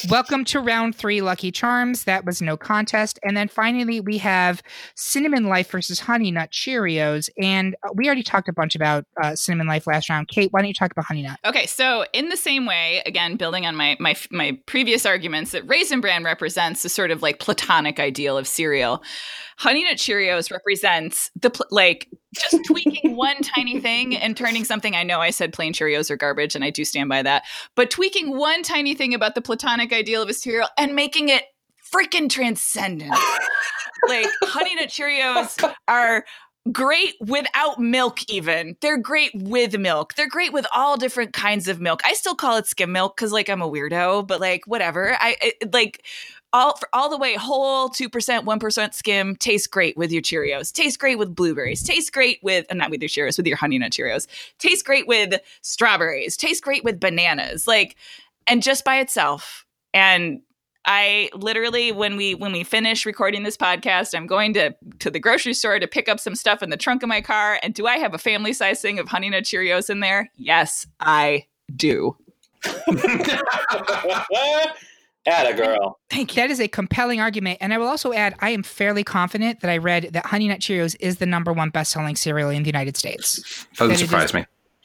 [0.08, 2.04] Welcome to round three, Lucky Charms.
[2.04, 3.18] That was no contest.
[3.22, 4.62] And then finally, we have
[4.94, 7.28] Cinnamon Life versus Honey Nut Cheerios.
[7.40, 10.28] And uh, we already talked a bunch about uh, Cinnamon Life last round.
[10.28, 11.38] Kate, why don't you talk about Honey Nut?
[11.44, 15.66] Okay, so in the same way, again, building on my my my previous arguments, that
[15.68, 19.02] Raisin Bran represents a sort of like platonic ideal of cereal.
[19.58, 24.94] Honey Nut Cheerios represents the pl- like just tweaking one tiny thing and turning something.
[24.94, 27.44] I know I said plain Cheerios are garbage, and I do stand by that.
[27.74, 31.44] But tweaking one tiny thing about the platonic ideal of a cereal and making it
[31.94, 33.14] freaking transcendent.
[34.08, 36.24] like Honey Nut Cheerios oh, are
[36.72, 41.80] great without milk even they're great with milk they're great with all different kinds of
[41.80, 45.16] milk i still call it skim milk because like i'm a weirdo but like whatever
[45.20, 46.04] i it, like
[46.52, 51.18] all all the way whole 2% 1% skim tastes great with your cheerios tastes great
[51.18, 54.26] with blueberries tastes great with uh, not with your cheerios with your honey nut cheerios
[54.58, 57.96] tastes great with strawberries tastes great with bananas like
[58.46, 60.40] and just by itself and
[60.86, 65.18] I literally when we when we finish recording this podcast, I'm going to to the
[65.18, 67.58] grocery store to pick up some stuff in the trunk of my car.
[67.62, 70.30] And do I have a family size thing of Honey Nut Cheerios in there?
[70.36, 72.16] Yes, I do.
[75.26, 75.98] Atta girl.
[76.08, 76.42] Thank you.
[76.42, 77.58] That is a compelling argument.
[77.60, 80.60] And I will also add, I am fairly confident that I read that Honey Nut
[80.60, 83.66] Cheerios is the number one best selling cereal in the United States.
[83.76, 84.44] Doesn't surprise me.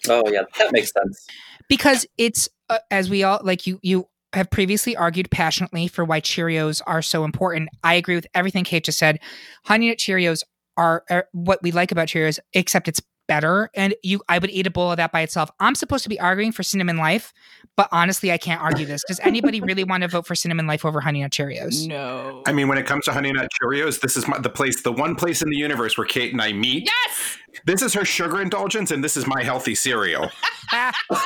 [0.09, 1.27] Oh yeah, that makes sense.
[1.67, 6.21] Because it's uh, as we all like you you have previously argued passionately for why
[6.21, 7.69] Cheerios are so important.
[7.83, 9.19] I agree with everything Kate just said.
[9.65, 10.43] Honey Nut Cheerios
[10.77, 13.69] are, are what we like about Cheerios, except it's better.
[13.73, 15.49] And you, I would eat a bowl of that by itself.
[15.61, 17.31] I'm supposed to be arguing for Cinnamon Life,
[17.77, 19.01] but honestly, I can't argue this.
[19.07, 21.87] Does anybody really want to vote for Cinnamon Life over Honey Nut Cheerios?
[21.87, 22.43] No.
[22.45, 24.91] I mean, when it comes to Honey Nut Cheerios, this is my, the place, the
[24.91, 26.83] one place in the universe where Kate and I meet.
[26.87, 27.37] Yes.
[27.65, 30.23] This is her sugar indulgence, and this is my healthy cereal.
[30.71, 31.19] those,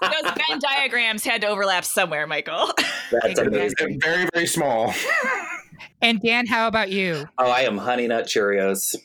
[0.00, 2.72] those Venn diagrams had to overlap somewhere, Michael.
[3.12, 4.00] That's amazing.
[4.00, 4.94] Very, very small.
[6.00, 7.28] And Dan, how about you?
[7.38, 8.96] Oh, I am Honey Nut Cheerios.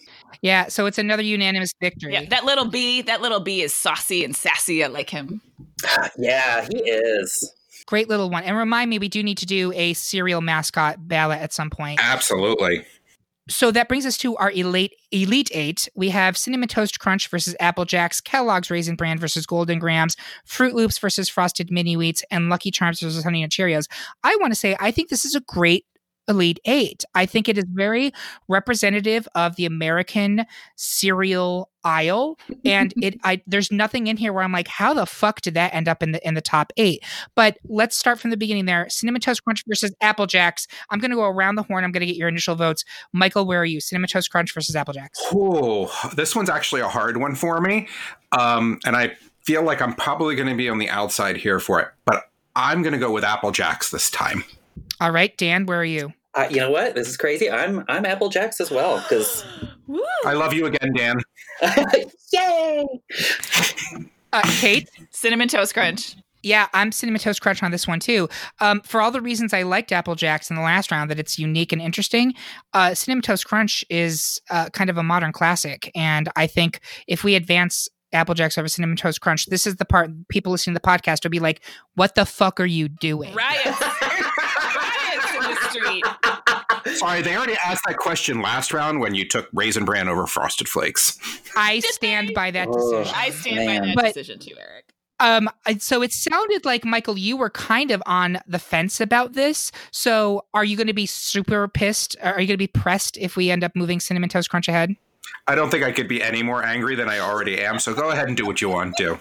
[0.41, 2.13] Yeah, so it's another unanimous victory.
[2.13, 4.83] Yeah, that little bee, that little bee is saucy and sassy.
[4.83, 5.41] I like him.
[6.17, 7.53] yeah, he is.
[7.85, 8.43] Great little one.
[8.43, 11.99] And remind me, we do need to do a cereal mascot ballot at some point.
[12.03, 12.85] Absolutely.
[13.49, 15.87] So that brings us to our elite elite eight.
[15.95, 20.73] We have Cinnamon Toast Crunch versus Apple Jacks, Kellogg's Raisin Bran versus Golden Grahams, Froot
[20.73, 23.87] Loops versus Frosted Mini Wheats, and Lucky Charms versus Honey Nut Cheerios.
[24.23, 25.85] I want to say I think this is a great
[26.27, 27.03] Elite Eight.
[27.15, 28.11] I think it is very
[28.47, 33.19] representative of the American cereal aisle, and it.
[33.23, 36.03] I there's nothing in here where I'm like, how the fuck did that end up
[36.03, 37.03] in the in the top eight?
[37.35, 38.65] But let's start from the beginning.
[38.65, 40.67] There, Cinnamon Toast Crunch versus Apple Jacks.
[40.89, 41.83] I'm going to go around the horn.
[41.83, 42.83] I'm going to get your initial votes.
[43.13, 43.79] Michael, where are you?
[43.79, 45.19] Cinnamon Toast Crunch versus Apple Jacks.
[45.33, 47.87] Oh, this one's actually a hard one for me,
[48.37, 51.79] um, and I feel like I'm probably going to be on the outside here for
[51.79, 52.23] it, but
[52.55, 54.43] I'm going to go with Apple Jacks this time.
[54.99, 56.13] All right, Dan, where are you?
[56.37, 56.93] Uh, you know what?
[56.93, 57.49] This is crazy.
[57.49, 59.43] I'm I'm Apple Jacks as well because
[60.25, 61.15] I love you again, Dan.
[62.31, 62.85] yay!
[64.31, 66.15] Uh, Kate, Cinnamon Toast Crunch.
[66.43, 68.29] Yeah, I'm Cinnamon Toast Crunch on this one too.
[68.59, 71.39] Um, for all the reasons I liked Apple Jacks in the last round, that it's
[71.39, 72.35] unique and interesting,
[72.71, 75.91] uh, Cinnamon Toast Crunch is uh, kind of a modern classic.
[75.95, 79.85] And I think if we advance Apple Jacks over Cinnamon Toast Crunch, this is the
[79.85, 81.63] part people listening to the podcast will be like,
[81.95, 83.33] what the fuck are you doing?
[83.33, 83.83] Riots.
[85.75, 86.97] Riots in the street.
[86.97, 90.67] Sorry, they already asked that question last round when you took Raisin Bran over Frosted
[90.69, 91.17] Flakes.
[91.55, 93.13] I stand by that decision.
[93.15, 93.81] I stand by Man.
[93.87, 94.85] that But- decision too, Eric.
[95.19, 95.49] Um,
[95.79, 99.71] so it sounded like Michael, you were kind of on the fence about this.
[99.91, 102.15] So are you going to be super pissed?
[102.21, 104.95] Are you going to be pressed if we end up moving Cinnamon Toast Crunch ahead?
[105.47, 107.79] I don't think I could be any more angry than I already am.
[107.79, 109.17] So go ahead and do what you want to.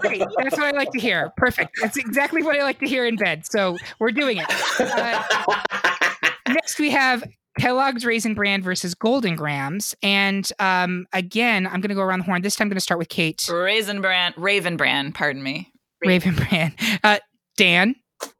[0.00, 0.22] Great.
[0.38, 1.32] That's what I like to hear.
[1.36, 1.72] Perfect.
[1.80, 3.46] That's exactly what I like to hear in bed.
[3.46, 4.46] So we're doing it.
[4.78, 5.22] Uh,
[6.48, 7.24] next, we have
[7.58, 9.94] Kellogg's Raisin Bran versus Golden Grahams.
[10.02, 12.42] And um, again, I'm going to go around the horn.
[12.42, 13.48] This time, I'm going to start with Kate.
[13.52, 15.72] Raisin Bran, Raven Bran, pardon me.
[16.04, 16.74] Raven Bran.
[17.02, 17.18] Uh,
[17.56, 17.96] Dan,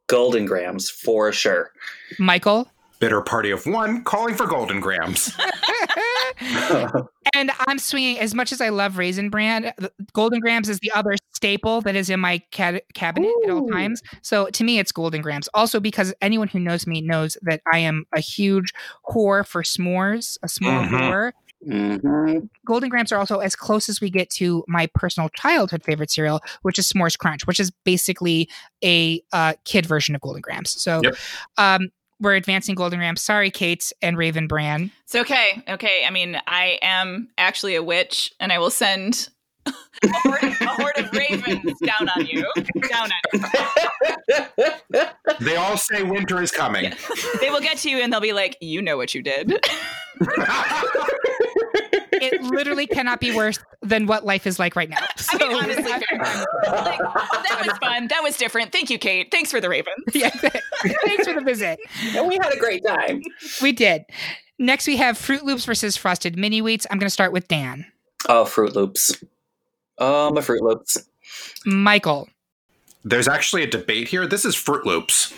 [0.07, 1.71] Golden grahams for sure.
[2.19, 2.70] Michael,
[3.01, 5.35] Bitter party of one calling for Golden Grahams.
[7.35, 9.73] and I'm swinging as much as I love Raisin Bran.
[10.13, 14.01] Golden Grahams is the other staple that is in my ca- cabinet at all times.
[14.21, 15.49] So to me, it's Golden Grahams.
[15.55, 18.71] Also, because anyone who knows me knows that I am a huge
[19.09, 20.89] whore for s'mores, a s'more Mhm.
[20.91, 21.31] whore.
[21.67, 22.49] Mhm.
[22.65, 26.39] Golden Grahams are also as close as we get to my personal childhood favorite cereal,
[26.63, 28.49] which is S'mores Crunch, which is basically
[28.83, 30.71] a uh, kid version of Golden Grahams.
[30.81, 31.15] So Yep.
[31.57, 31.89] um,
[32.21, 33.21] we're advancing Golden Grahams.
[33.21, 34.91] Sorry, Kate and Raven Bran.
[35.03, 35.63] It's okay.
[35.67, 36.05] Okay.
[36.07, 39.29] I mean, I am actually a witch, and I will send
[39.65, 42.45] a horde, a horde of ravens down on you.
[42.89, 43.41] Down on
[44.93, 45.05] you.
[45.39, 46.93] They all say winter is coming.
[47.39, 49.65] They will get to you and they'll be like, you know what you did.
[52.11, 54.97] it literally cannot be worse than what life is like right now.
[55.31, 56.01] I mean, honestly, fair.
[56.19, 58.07] Like, that was fun.
[58.07, 58.71] That was different.
[58.71, 59.29] Thank you, Kate.
[59.31, 60.03] Thanks for the ravens.
[60.13, 61.79] yeah, thanks for the visit.
[62.15, 63.21] And we had a great time.
[63.61, 64.03] We did.
[64.59, 66.85] Next, we have Froot Loops versus Frosted Mini Wheats.
[66.91, 67.85] I'm going to start with Dan.
[68.29, 69.23] Oh, Froot Loops.
[69.97, 70.97] Oh, my Froot Loops.
[71.65, 72.29] Michael.
[73.03, 74.27] There's actually a debate here.
[74.27, 75.33] This is Froot Loops.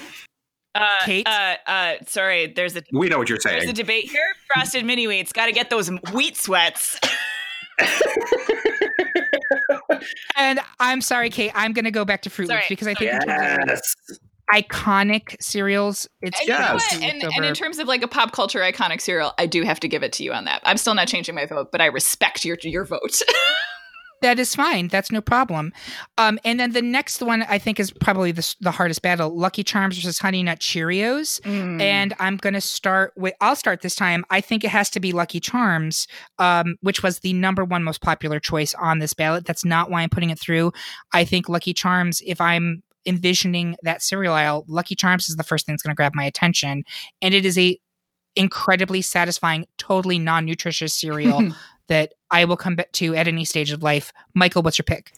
[0.75, 1.27] Uh, Kate?
[1.27, 3.59] Uh, uh, sorry, there's a We know what you're saying.
[3.59, 4.25] there's a debate here.
[4.53, 5.31] Frosted mini wheats.
[5.31, 6.99] Got to get those wheat sweats.
[10.35, 11.51] And I'm sorry, Kate.
[11.55, 12.59] I'm going to go back to Fruit Sorry.
[12.59, 13.95] Loops because I think in terms of Yes.
[14.53, 16.93] iconic cereals, it's And you know Yes.
[17.01, 19.87] And, and in terms of like a pop culture iconic cereal, I do have to
[19.87, 20.61] give it to you on that.
[20.65, 23.21] I'm still not changing my vote, but I respect your your vote.
[24.23, 24.87] that is fine.
[24.87, 25.73] That's no problem.
[26.17, 29.63] Um, and then the next one I think is probably the, the hardest battle: Lucky
[29.63, 31.41] Charms versus Honey Nut Cheerios.
[31.41, 31.81] Mm.
[31.81, 33.33] And I'm going to start with.
[33.41, 34.25] I'll start this time.
[34.29, 36.07] I think it has to be Lucky Charms,
[36.39, 39.45] um, which was the number one most popular choice on this ballot.
[39.45, 40.71] That's not why I'm putting it through.
[41.11, 42.21] I think Lucky Charms.
[42.25, 45.97] If I'm envisioning that cereal aisle, Lucky Charms is the first thing that's going to
[45.97, 46.83] grab my attention,
[47.21, 47.77] and it is a
[48.35, 51.51] incredibly satisfying, totally non-nutritious cereal
[51.87, 54.11] that I will come back to at any stage of life.
[54.33, 55.13] Michael, what's your pick?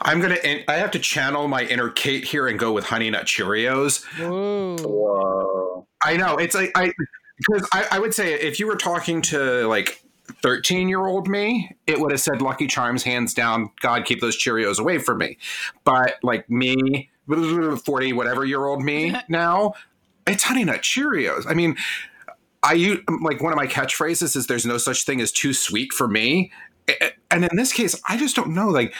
[0.00, 0.38] I'm gonna.
[0.68, 4.04] I have to channel my inner Kate here and go with Honey Nut Cheerios.
[4.18, 5.86] Whoa.
[6.02, 6.92] I know it's like I
[7.38, 10.02] because I, I would say if you were talking to like
[10.42, 13.70] 13 year old me, it would have said Lucky Charms hands down.
[13.80, 15.38] God keep those Cheerios away from me.
[15.84, 19.74] But like me, 40 whatever year old me now,
[20.26, 21.44] it's Honey Nut Cheerios.
[21.48, 21.76] I mean,
[22.62, 25.92] I use like one of my catchphrases is "There's no such thing as too sweet
[25.92, 26.52] for me,"
[27.30, 28.94] and in this case, I just don't know like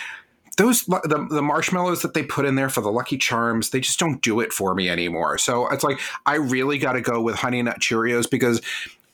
[0.57, 3.98] those the, the marshmallows that they put in there for the lucky charms they just
[3.98, 5.38] don't do it for me anymore.
[5.38, 8.59] So it's like i really got to go with honey nut cheerios because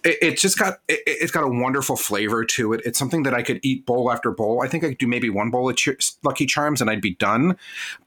[0.05, 2.81] it, it's just got it, it's got a wonderful flavor to it.
[2.85, 4.63] It's something that i could eat bowl after bowl.
[4.63, 7.15] I think i could do maybe one bowl of Cheer- lucky charms and i'd be
[7.15, 7.57] done.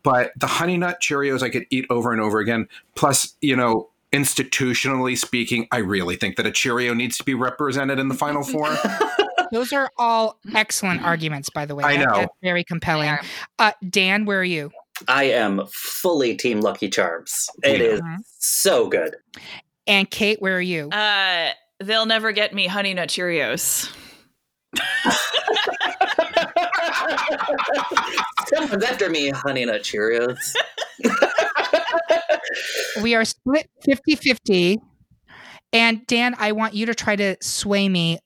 [0.04, 2.67] But the honey nut cheerios i could eat over and over again.
[2.95, 7.97] Plus you know institutionally speaking i really think that a cheerio needs to be represented
[8.00, 8.67] in the final four
[9.52, 11.84] Those are all excellent arguments, by the way.
[11.84, 12.15] I That- know.
[12.19, 13.17] That's very compelling.
[13.60, 14.71] Uh, Dan, where are you?
[15.10, 17.50] I am fully Team Lucky Charms.
[17.62, 18.19] It is Mhm.
[18.39, 19.17] so good.
[19.88, 20.88] And Kate, where are you?
[20.89, 21.50] Uh,
[21.84, 23.91] they'll never get me honey nut Cheerios.
[28.47, 30.38] Someone's after me, Honey Nut Cheerios.
[33.01, 34.80] we are split 50 50.
[35.73, 38.19] And Dan, I want you to try to sway me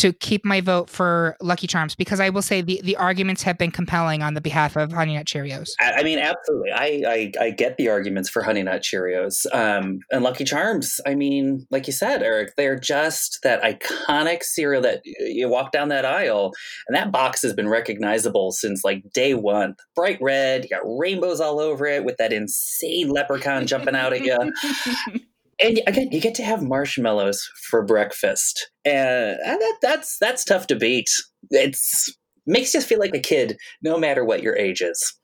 [0.00, 3.58] to keep my vote for Lucky Charms because I will say the, the arguments have
[3.58, 5.68] been compelling on the behalf of Honey Nut Cheerios.
[5.78, 6.72] I, I mean, absolutely.
[6.72, 11.00] I, I I get the arguments for Honey Nut Cheerios um, and Lucky Charms.
[11.06, 15.88] I mean, like you said, Eric, they're just that iconic cereal that you walk down
[15.90, 16.52] that aisle,
[16.88, 19.74] and that box has been recognizable since like day one.
[19.94, 24.22] Bright red, you got rainbows all over it with that insane leprechaun jumping out at
[24.22, 25.20] you.
[25.62, 30.76] And again, you get to have marshmallows for breakfast, and that, that's that's tough to
[30.76, 31.08] beat.
[31.50, 32.14] It's
[32.46, 35.14] makes you feel like a kid, no matter what your age is.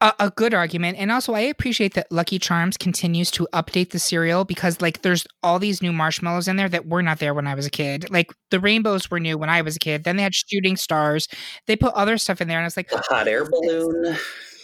[0.00, 0.98] A, a good argument.
[0.98, 5.24] And also, I appreciate that Lucky Charms continues to update the cereal because, like, there's
[5.42, 8.10] all these new marshmallows in there that were not there when I was a kid.
[8.10, 10.04] Like, the rainbows were new when I was a kid.
[10.04, 11.28] Then they had shooting stars.
[11.66, 12.58] They put other stuff in there.
[12.58, 14.16] And I was like, The hot air balloon.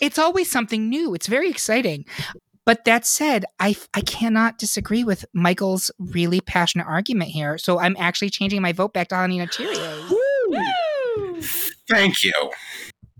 [0.02, 1.14] it's always something new.
[1.14, 2.04] It's very exciting.
[2.70, 7.58] But that said, I, I cannot disagree with Michael's really passionate argument here.
[7.58, 10.08] So I'm actually changing my vote back to Honey Nut Cheerios.
[11.90, 12.32] thank you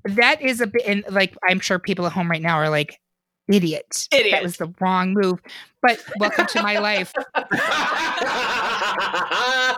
[0.04, 3.00] That is a bit, and like I'm sure people at home right now are like,
[3.48, 4.06] idiot.
[4.12, 4.30] Idiot.
[4.30, 5.40] That was the wrong move.
[5.82, 7.12] But welcome to my life.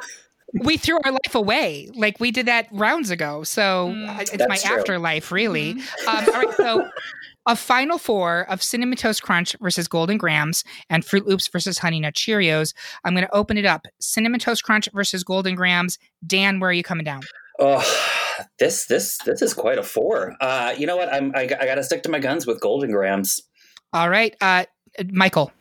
[0.55, 1.89] We threw our life away.
[1.95, 3.43] Like we did that rounds ago.
[3.43, 4.77] So Mm, it's my true.
[4.77, 5.81] afterlife, really.
[6.07, 6.55] Um, all right.
[6.59, 6.87] So
[7.47, 12.01] a final four of Cinnamon Toast Crunch versus Golden Grahams and Froot Loops versus Honey
[12.01, 12.75] Nut Cheerios.
[13.05, 13.87] I'm going to open it up.
[14.01, 15.99] Cinnamon Toast Crunch versus Golden Grahams.
[16.27, 17.23] Dan, where are you coming down?
[17.59, 17.85] oh,
[18.59, 20.37] this this this is quite a four.
[20.41, 21.13] Uh, you know what?
[21.13, 23.41] I'm I, got to stick to my guns with Golden Grahams.
[23.93, 24.35] All right.
[24.41, 24.65] Uh,
[25.11, 25.53] Michael.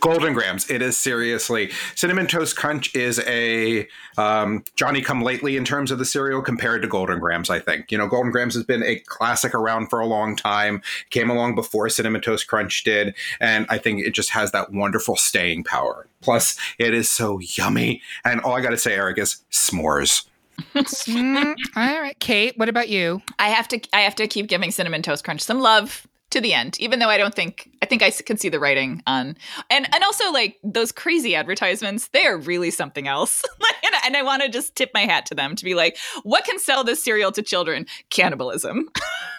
[0.00, 0.70] Golden Grahams.
[0.70, 5.98] It is seriously cinnamon toast crunch is a um, Johnny come lately in terms of
[5.98, 7.50] the cereal compared to Golden Grahams.
[7.50, 10.82] I think you know Golden Grahams has been a classic around for a long time.
[11.10, 15.16] Came along before cinnamon toast crunch did, and I think it just has that wonderful
[15.16, 16.06] staying power.
[16.20, 18.02] Plus, it is so yummy.
[18.24, 20.26] And all I got to say, Eric, is s'mores.
[20.74, 22.56] Mm, all right, Kate.
[22.58, 23.22] What about you?
[23.38, 26.54] I have to I have to keep giving cinnamon toast crunch some love to the
[26.54, 29.36] end, even though I don't think I think i can see the writing on
[29.68, 33.42] and and also like those crazy advertisements, they are really something else.
[33.84, 35.96] and, I- and I want to just tip my hat to them to be like,
[36.22, 37.86] what can sell this cereal to children?
[38.10, 38.88] Cannibalism.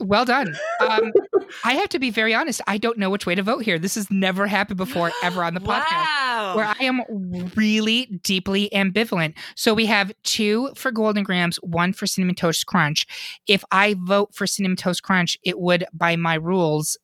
[0.00, 0.56] Well done.
[0.80, 1.12] Um,
[1.64, 2.60] I have to be very honest.
[2.66, 3.78] I don't know which way to vote here.
[3.78, 5.90] This has never happened before, ever on the podcast.
[5.90, 6.54] wow.
[6.56, 7.02] Where I am
[7.54, 9.34] really deeply ambivalent.
[9.56, 13.06] So we have two for Golden Grahams, one for Cinnamon Toast Crunch.
[13.46, 16.96] If I vote for Cinnamon Toast Crunch, it would, by my rules,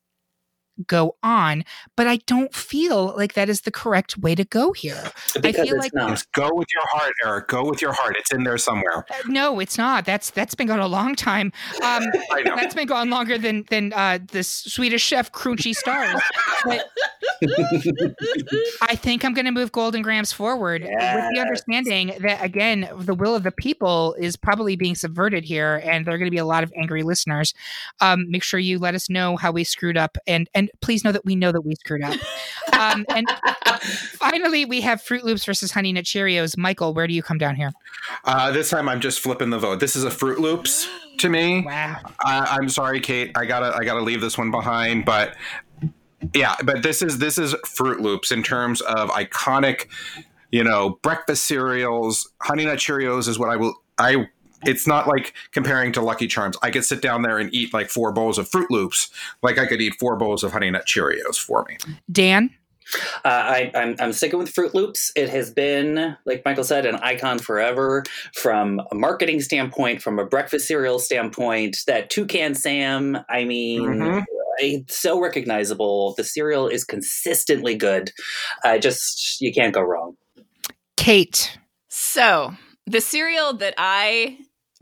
[0.85, 1.63] go on.
[1.95, 5.11] But I don't feel like that is the correct way to go here.
[5.41, 6.23] because feel it's like- not.
[6.33, 7.47] Go with your heart, Eric.
[7.47, 8.15] Go with your heart.
[8.19, 9.05] It's in there somewhere.
[9.09, 10.05] Uh, No, it's not.
[10.05, 11.51] That's that's been going a long time.
[11.83, 12.55] Um, I know.
[12.55, 16.21] that's been going longer than than uh, the Swedish chef Croonchy Stars.
[16.65, 16.85] But
[18.81, 20.89] I think I'm going to move Golden Grahams forward with
[21.33, 26.05] the understanding that again, the will of the people is probably being subverted here, and
[26.05, 27.53] there are going to be a lot of angry listeners.
[28.01, 31.11] Um, make sure you let us know how we screwed up, and and please know
[31.11, 32.15] that we know that we screwed up.
[32.73, 33.27] Um, and
[33.81, 36.57] finally, we have Froot Loops versus Honey Nut Cheerios.
[36.57, 37.71] Michael, where do you come down here?
[38.23, 39.79] Uh, this time I'm just flipping the vote.
[39.79, 40.87] This is a Froot Loops
[41.19, 41.63] to me.
[41.65, 41.99] Wow.
[42.23, 43.31] I, I'm sorry, Kate.
[43.35, 45.35] I gotta I gotta leave this one behind, but
[46.33, 49.87] yeah, but this is this is Froot Loops in terms of iconic,
[50.51, 52.31] you know, breakfast cereals.
[52.41, 54.27] Honey Nut Cheerios is what I will I.
[54.67, 56.57] It's not like comparing to Lucky Charms.
[56.61, 59.09] I could sit down there and eat like four bowls of Froot Loops,
[59.41, 61.77] like I could eat four bowls of Honey Nut Cheerios for me.
[62.11, 62.51] Dan.
[63.25, 65.11] Uh, I, I'm, I'm sticking with Froot Loops.
[65.15, 68.03] It has been, like Michael said, an icon forever
[68.33, 71.79] from a marketing standpoint, from a breakfast cereal standpoint.
[71.87, 74.23] That Toucan Sam, I mean, Mhm.
[74.59, 76.13] it's so recognizable.
[76.15, 78.11] The cereal is consistently good.
[78.63, 80.15] I just, you can't go wrong.
[80.95, 81.57] Kate.
[81.89, 82.53] So,
[82.85, 84.37] the cereal that I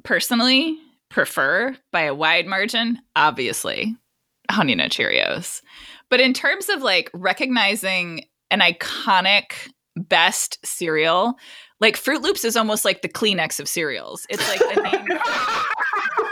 [0.05, 0.77] personally
[1.09, 3.95] prefer by a wide margin, obviously,
[4.49, 5.61] Honey Nut Cheerios.
[6.09, 11.35] But in terms of like recognizing an iconic best cereal,
[11.79, 14.25] like Froot Loops is almost like the Kleenex of cereals.
[14.29, 15.05] It's like the name,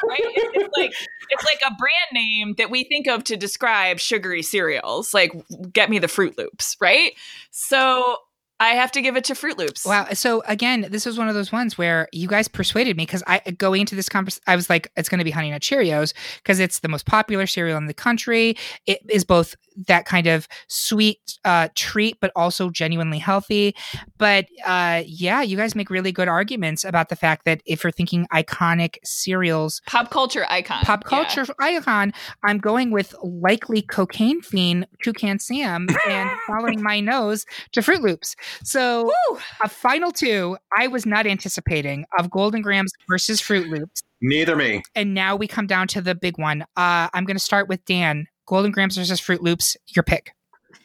[0.07, 0.21] right?
[0.21, 0.93] It's like
[1.29, 5.13] it's like a brand name that we think of to describe sugary cereals.
[5.13, 5.33] Like,
[5.71, 7.13] get me the Froot Loops, right?
[7.51, 8.17] So
[8.63, 9.85] I have to give it to Froot Loops.
[9.85, 10.07] Wow.
[10.13, 13.39] So again, this was one of those ones where you guys persuaded me because I
[13.57, 16.59] going into this conversation, I was like, it's going to be Honey Nut Cheerios because
[16.59, 18.55] it's the most popular cereal in the country.
[18.85, 19.55] It is both
[19.87, 23.75] that kind of sweet uh, treat, but also genuinely healthy.
[24.17, 27.91] But uh, yeah, you guys make really good arguments about the fact that if you're
[27.91, 30.83] thinking iconic cereals, pop culture icon.
[30.83, 31.09] pop Yeah.
[31.09, 37.81] culture icon, I'm going with likely cocaine fiend Toucan Sam and following my nose to
[37.81, 38.35] Froot Loops.
[38.63, 39.39] So Woo!
[39.63, 44.01] a final two I was not anticipating of Golden Grahams versus Froot Loops.
[44.21, 44.83] Neither me.
[44.95, 46.61] And now we come down to the big one.
[46.77, 48.27] Uh, I'm going to start with Dan.
[48.45, 49.77] Golden Grahams versus Froot Loops.
[49.95, 50.31] Your pick.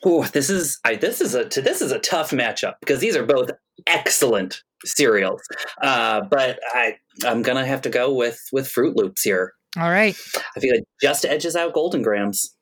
[0.04, 3.24] Oh, this is I, this is a this is a tough matchup because these are
[3.24, 3.50] both
[3.86, 5.42] excellent cereals.
[5.82, 9.54] Uh, but I I'm gonna have to go with with Froot Loops here.
[9.76, 10.16] All right.
[10.56, 12.54] I feel it just edges out Golden Grahams.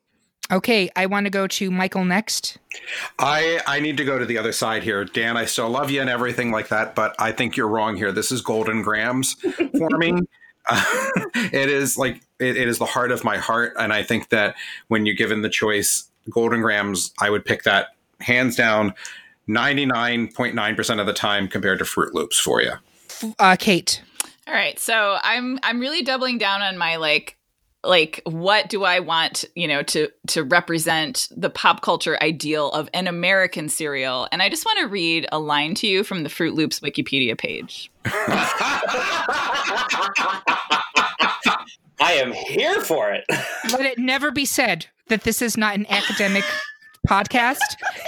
[0.51, 0.89] Okay.
[0.95, 2.57] I want to go to Michael next.
[3.19, 5.37] I I need to go to the other side here, Dan.
[5.37, 8.11] I still love you and everything like that, but I think you're wrong here.
[8.11, 9.33] This is golden grahams
[9.77, 10.13] for me.
[10.69, 10.83] Uh,
[11.35, 14.55] it is like it, it is the heart of my heart, and I think that
[14.87, 17.87] when you're given the choice, golden grahams, I would pick that
[18.19, 18.93] hands down,
[19.47, 22.73] ninety nine point nine percent of the time compared to Froot Loops for you.
[23.39, 24.01] Uh, Kate.
[24.47, 24.79] All right.
[24.79, 27.37] So I'm I'm really doubling down on my like
[27.83, 32.89] like what do I want, you know, to to represent the pop culture ideal of
[32.93, 34.27] an American cereal.
[34.31, 37.37] And I just want to read a line to you from the Froot Loops Wikipedia
[37.37, 37.91] page.
[41.99, 43.25] I am here for it.
[43.71, 46.43] Let it never be said that this is not an academic
[47.07, 47.57] podcast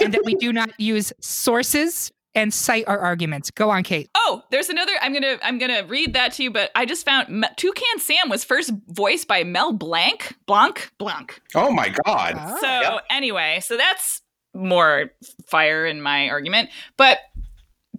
[0.00, 3.50] and that we do not use sources and cite our arguments.
[3.50, 4.08] Go on, Kate.
[4.14, 4.92] Oh, there's another.
[5.02, 8.28] I'm gonna I'm gonna read that to you, but I just found Me- Toucan Sam
[8.28, 10.36] was first voiced by Mel Blanc.
[10.46, 10.90] Blanc.
[10.98, 11.40] Blanc.
[11.54, 12.34] Oh my god!
[12.38, 12.58] Oh.
[12.60, 13.04] So Yep.
[13.10, 14.22] anyway, so that's
[14.54, 15.10] more
[15.46, 16.70] fire in my argument.
[16.96, 17.18] But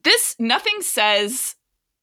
[0.03, 1.55] this nothing says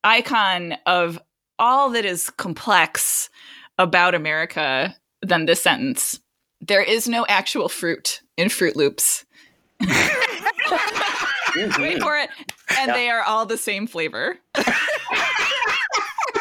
[0.05, 1.19] icon of
[1.59, 3.31] all that is complex
[3.79, 6.21] about America than this sentence.
[6.61, 9.25] There is no actual fruit in Froot Loops.
[11.79, 12.31] Wait for it.
[12.79, 12.95] And Yeah.
[12.95, 14.39] they are all the same flavor.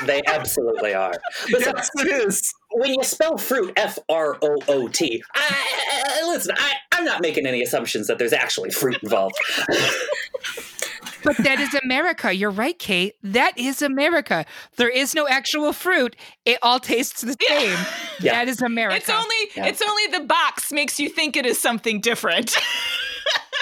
[0.05, 1.13] they absolutely are.
[1.49, 2.53] Listen, Yes, it is.
[2.71, 7.45] when you spell fruit F R O O T, I- listen, I, I'm not making
[7.45, 9.35] any assumptions that there's actually fruit involved.
[11.23, 12.31] But that is America.
[12.31, 13.15] You're right, Kate.
[13.21, 14.45] That is America.
[14.77, 16.15] There is no actual fruit.
[16.45, 17.77] It all tastes the same.
[18.21, 18.33] Yeah.
[18.33, 18.95] That is America.
[18.97, 19.65] It's only Yeah.
[19.65, 22.55] it's only the box makes you think it is something different.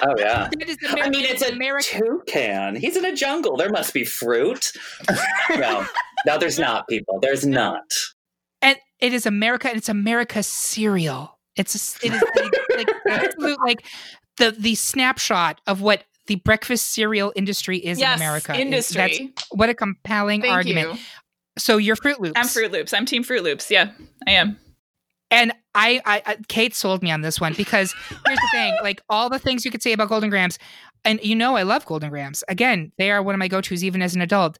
[0.03, 0.49] oh yeah.
[0.59, 1.03] that is America.
[1.03, 1.99] I mean, it's a America.
[1.99, 2.75] toucan.
[2.75, 3.57] He's in a jungle.
[3.57, 4.71] There must be fruit.
[5.49, 5.85] no,
[6.25, 6.87] no, there's not.
[6.87, 7.83] People, there's not.
[8.61, 11.37] and it is America, and it's America cereal.
[11.55, 13.85] It's a, it is like, like absolute like
[14.37, 18.55] the the snapshot of what the breakfast cereal industry is yes, in America.
[18.55, 19.31] Industry.
[19.35, 20.93] That's what a compelling Thank argument.
[20.93, 20.99] you.
[21.57, 22.33] So you're Froot Loops.
[22.35, 22.93] I'm Froot Loops.
[22.93, 23.71] I'm Team Froot Loops.
[23.71, 23.91] Yeah,
[24.27, 24.57] I am.
[25.31, 27.93] And I, I, I, Kate sold me on this one because
[28.25, 30.57] here's the thing: like all the things you could say about Golden Grahams,
[31.03, 32.43] and you know I love Golden Grahams.
[32.47, 34.57] Again, they are one of my go-tos even as an adult.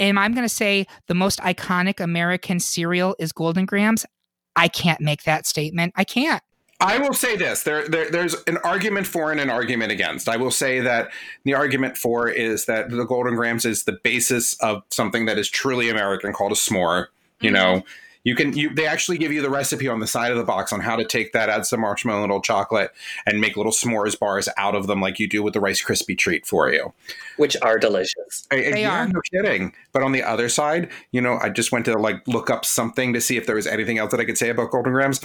[0.00, 4.06] And I'm going to say the most iconic American cereal is Golden Grahams.
[4.54, 5.92] I can't make that statement.
[5.96, 6.42] I can't.
[6.80, 10.28] I will say this: there, there, there's an argument for and an argument against.
[10.28, 11.10] I will say that
[11.44, 15.48] the argument for is that the Golden Grahams is the basis of something that is
[15.48, 17.06] truly American, called a s'more.
[17.40, 17.54] You mm-hmm.
[17.54, 17.82] know,
[18.28, 20.70] you can you they actually give you the recipe on the side of the box
[20.70, 22.90] on how to take that, add some marshmallow, and little chocolate,
[23.24, 26.16] and make little s'mores bars out of them, like you do with the Rice Krispie
[26.18, 26.92] treat for you.
[27.38, 28.46] Which are delicious.
[28.50, 29.08] I- I- They yeah, are.
[29.08, 29.72] no kidding.
[29.94, 33.14] But on the other side, you know, I just went to like look up something
[33.14, 35.22] to see if there was anything else that I could say about Golden Grahams.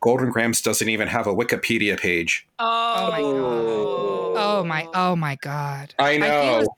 [0.00, 2.48] Golden Grahams doesn't even have a Wikipedia page.
[2.58, 4.34] Oh, my oh.
[4.34, 4.40] God.
[4.60, 5.94] Oh my, oh my God.
[6.00, 6.60] I know.
[6.62, 6.68] as-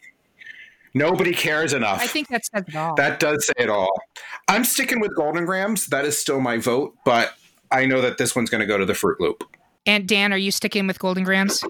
[0.94, 2.00] Nobody cares enough.
[2.00, 2.94] I think that says it all.
[2.96, 3.90] that does say it all.
[4.48, 5.86] I'm sticking with Golden Grahams.
[5.86, 7.32] That is still my vote, but
[7.70, 9.44] I know that this one's going to go to the Froot Loop.
[9.86, 11.64] and Dan, are you sticking with Golden Grahams?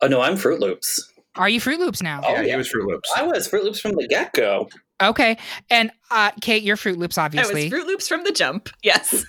[0.00, 1.12] Oh no, I'm Froot Loops.
[1.36, 2.20] Are you Froot Loops now?
[2.24, 3.10] Oh, yeah, he was Froot Loops.
[3.16, 4.68] I was Froot Loops from the get go.
[5.02, 5.36] Okay.
[5.68, 7.62] And uh, Kate, you're Froot Loops, obviously.
[7.62, 7.76] I obviously.
[7.76, 8.68] was Froot Loops from the jump.
[8.84, 9.24] Yes.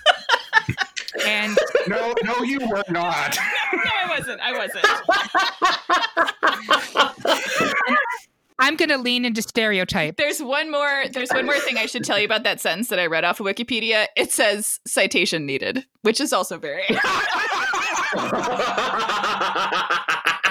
[1.26, 1.58] and
[1.88, 3.36] no, no, you were not.
[3.72, 4.40] no, I wasn't.
[4.40, 4.84] I wasn't.
[8.58, 10.16] I'm going to lean into stereotype.
[10.16, 11.04] There's one more.
[11.12, 13.38] There's one more thing I should tell you about that sentence that I read off
[13.40, 14.06] of Wikipedia.
[14.16, 16.84] It says citation needed, which is also very.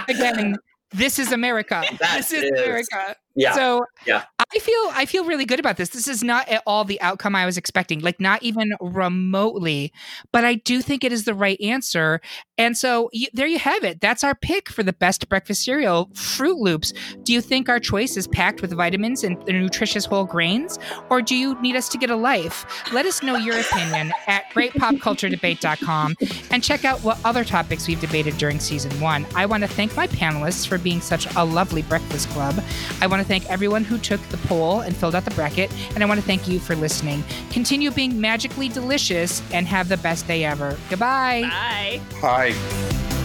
[0.07, 0.55] Again,
[0.91, 1.83] this is America.
[1.99, 3.15] That this is, is- America.
[3.35, 3.53] yeah.
[3.53, 4.23] So Yeah.
[4.53, 5.89] I feel I feel really good about this.
[5.89, 9.91] This is not at all the outcome I was expecting, like not even remotely.
[10.31, 12.21] But I do think it is the right answer.
[12.57, 14.01] And so you, there you have it.
[14.01, 16.93] That's our pick for the best breakfast cereal, Froot Loops.
[17.23, 20.79] Do you think our choice is packed with vitamins and nutritious whole grains,
[21.09, 22.65] or do you need us to get a life?
[22.93, 26.15] Let us know your opinion at greatpopculturedebate.com
[26.51, 29.25] and check out what other topics we've debated during season one.
[29.35, 32.63] I want to thank my panelists for being such a lovely breakfast club.
[33.01, 36.03] I want to thank everyone who took the poll and filled out the bracket, and
[36.03, 37.23] I want to thank you for listening.
[37.51, 40.77] Continue being magically delicious and have the best day ever.
[40.89, 41.41] Goodbye.
[41.43, 42.01] Bye.
[42.21, 43.24] Hi.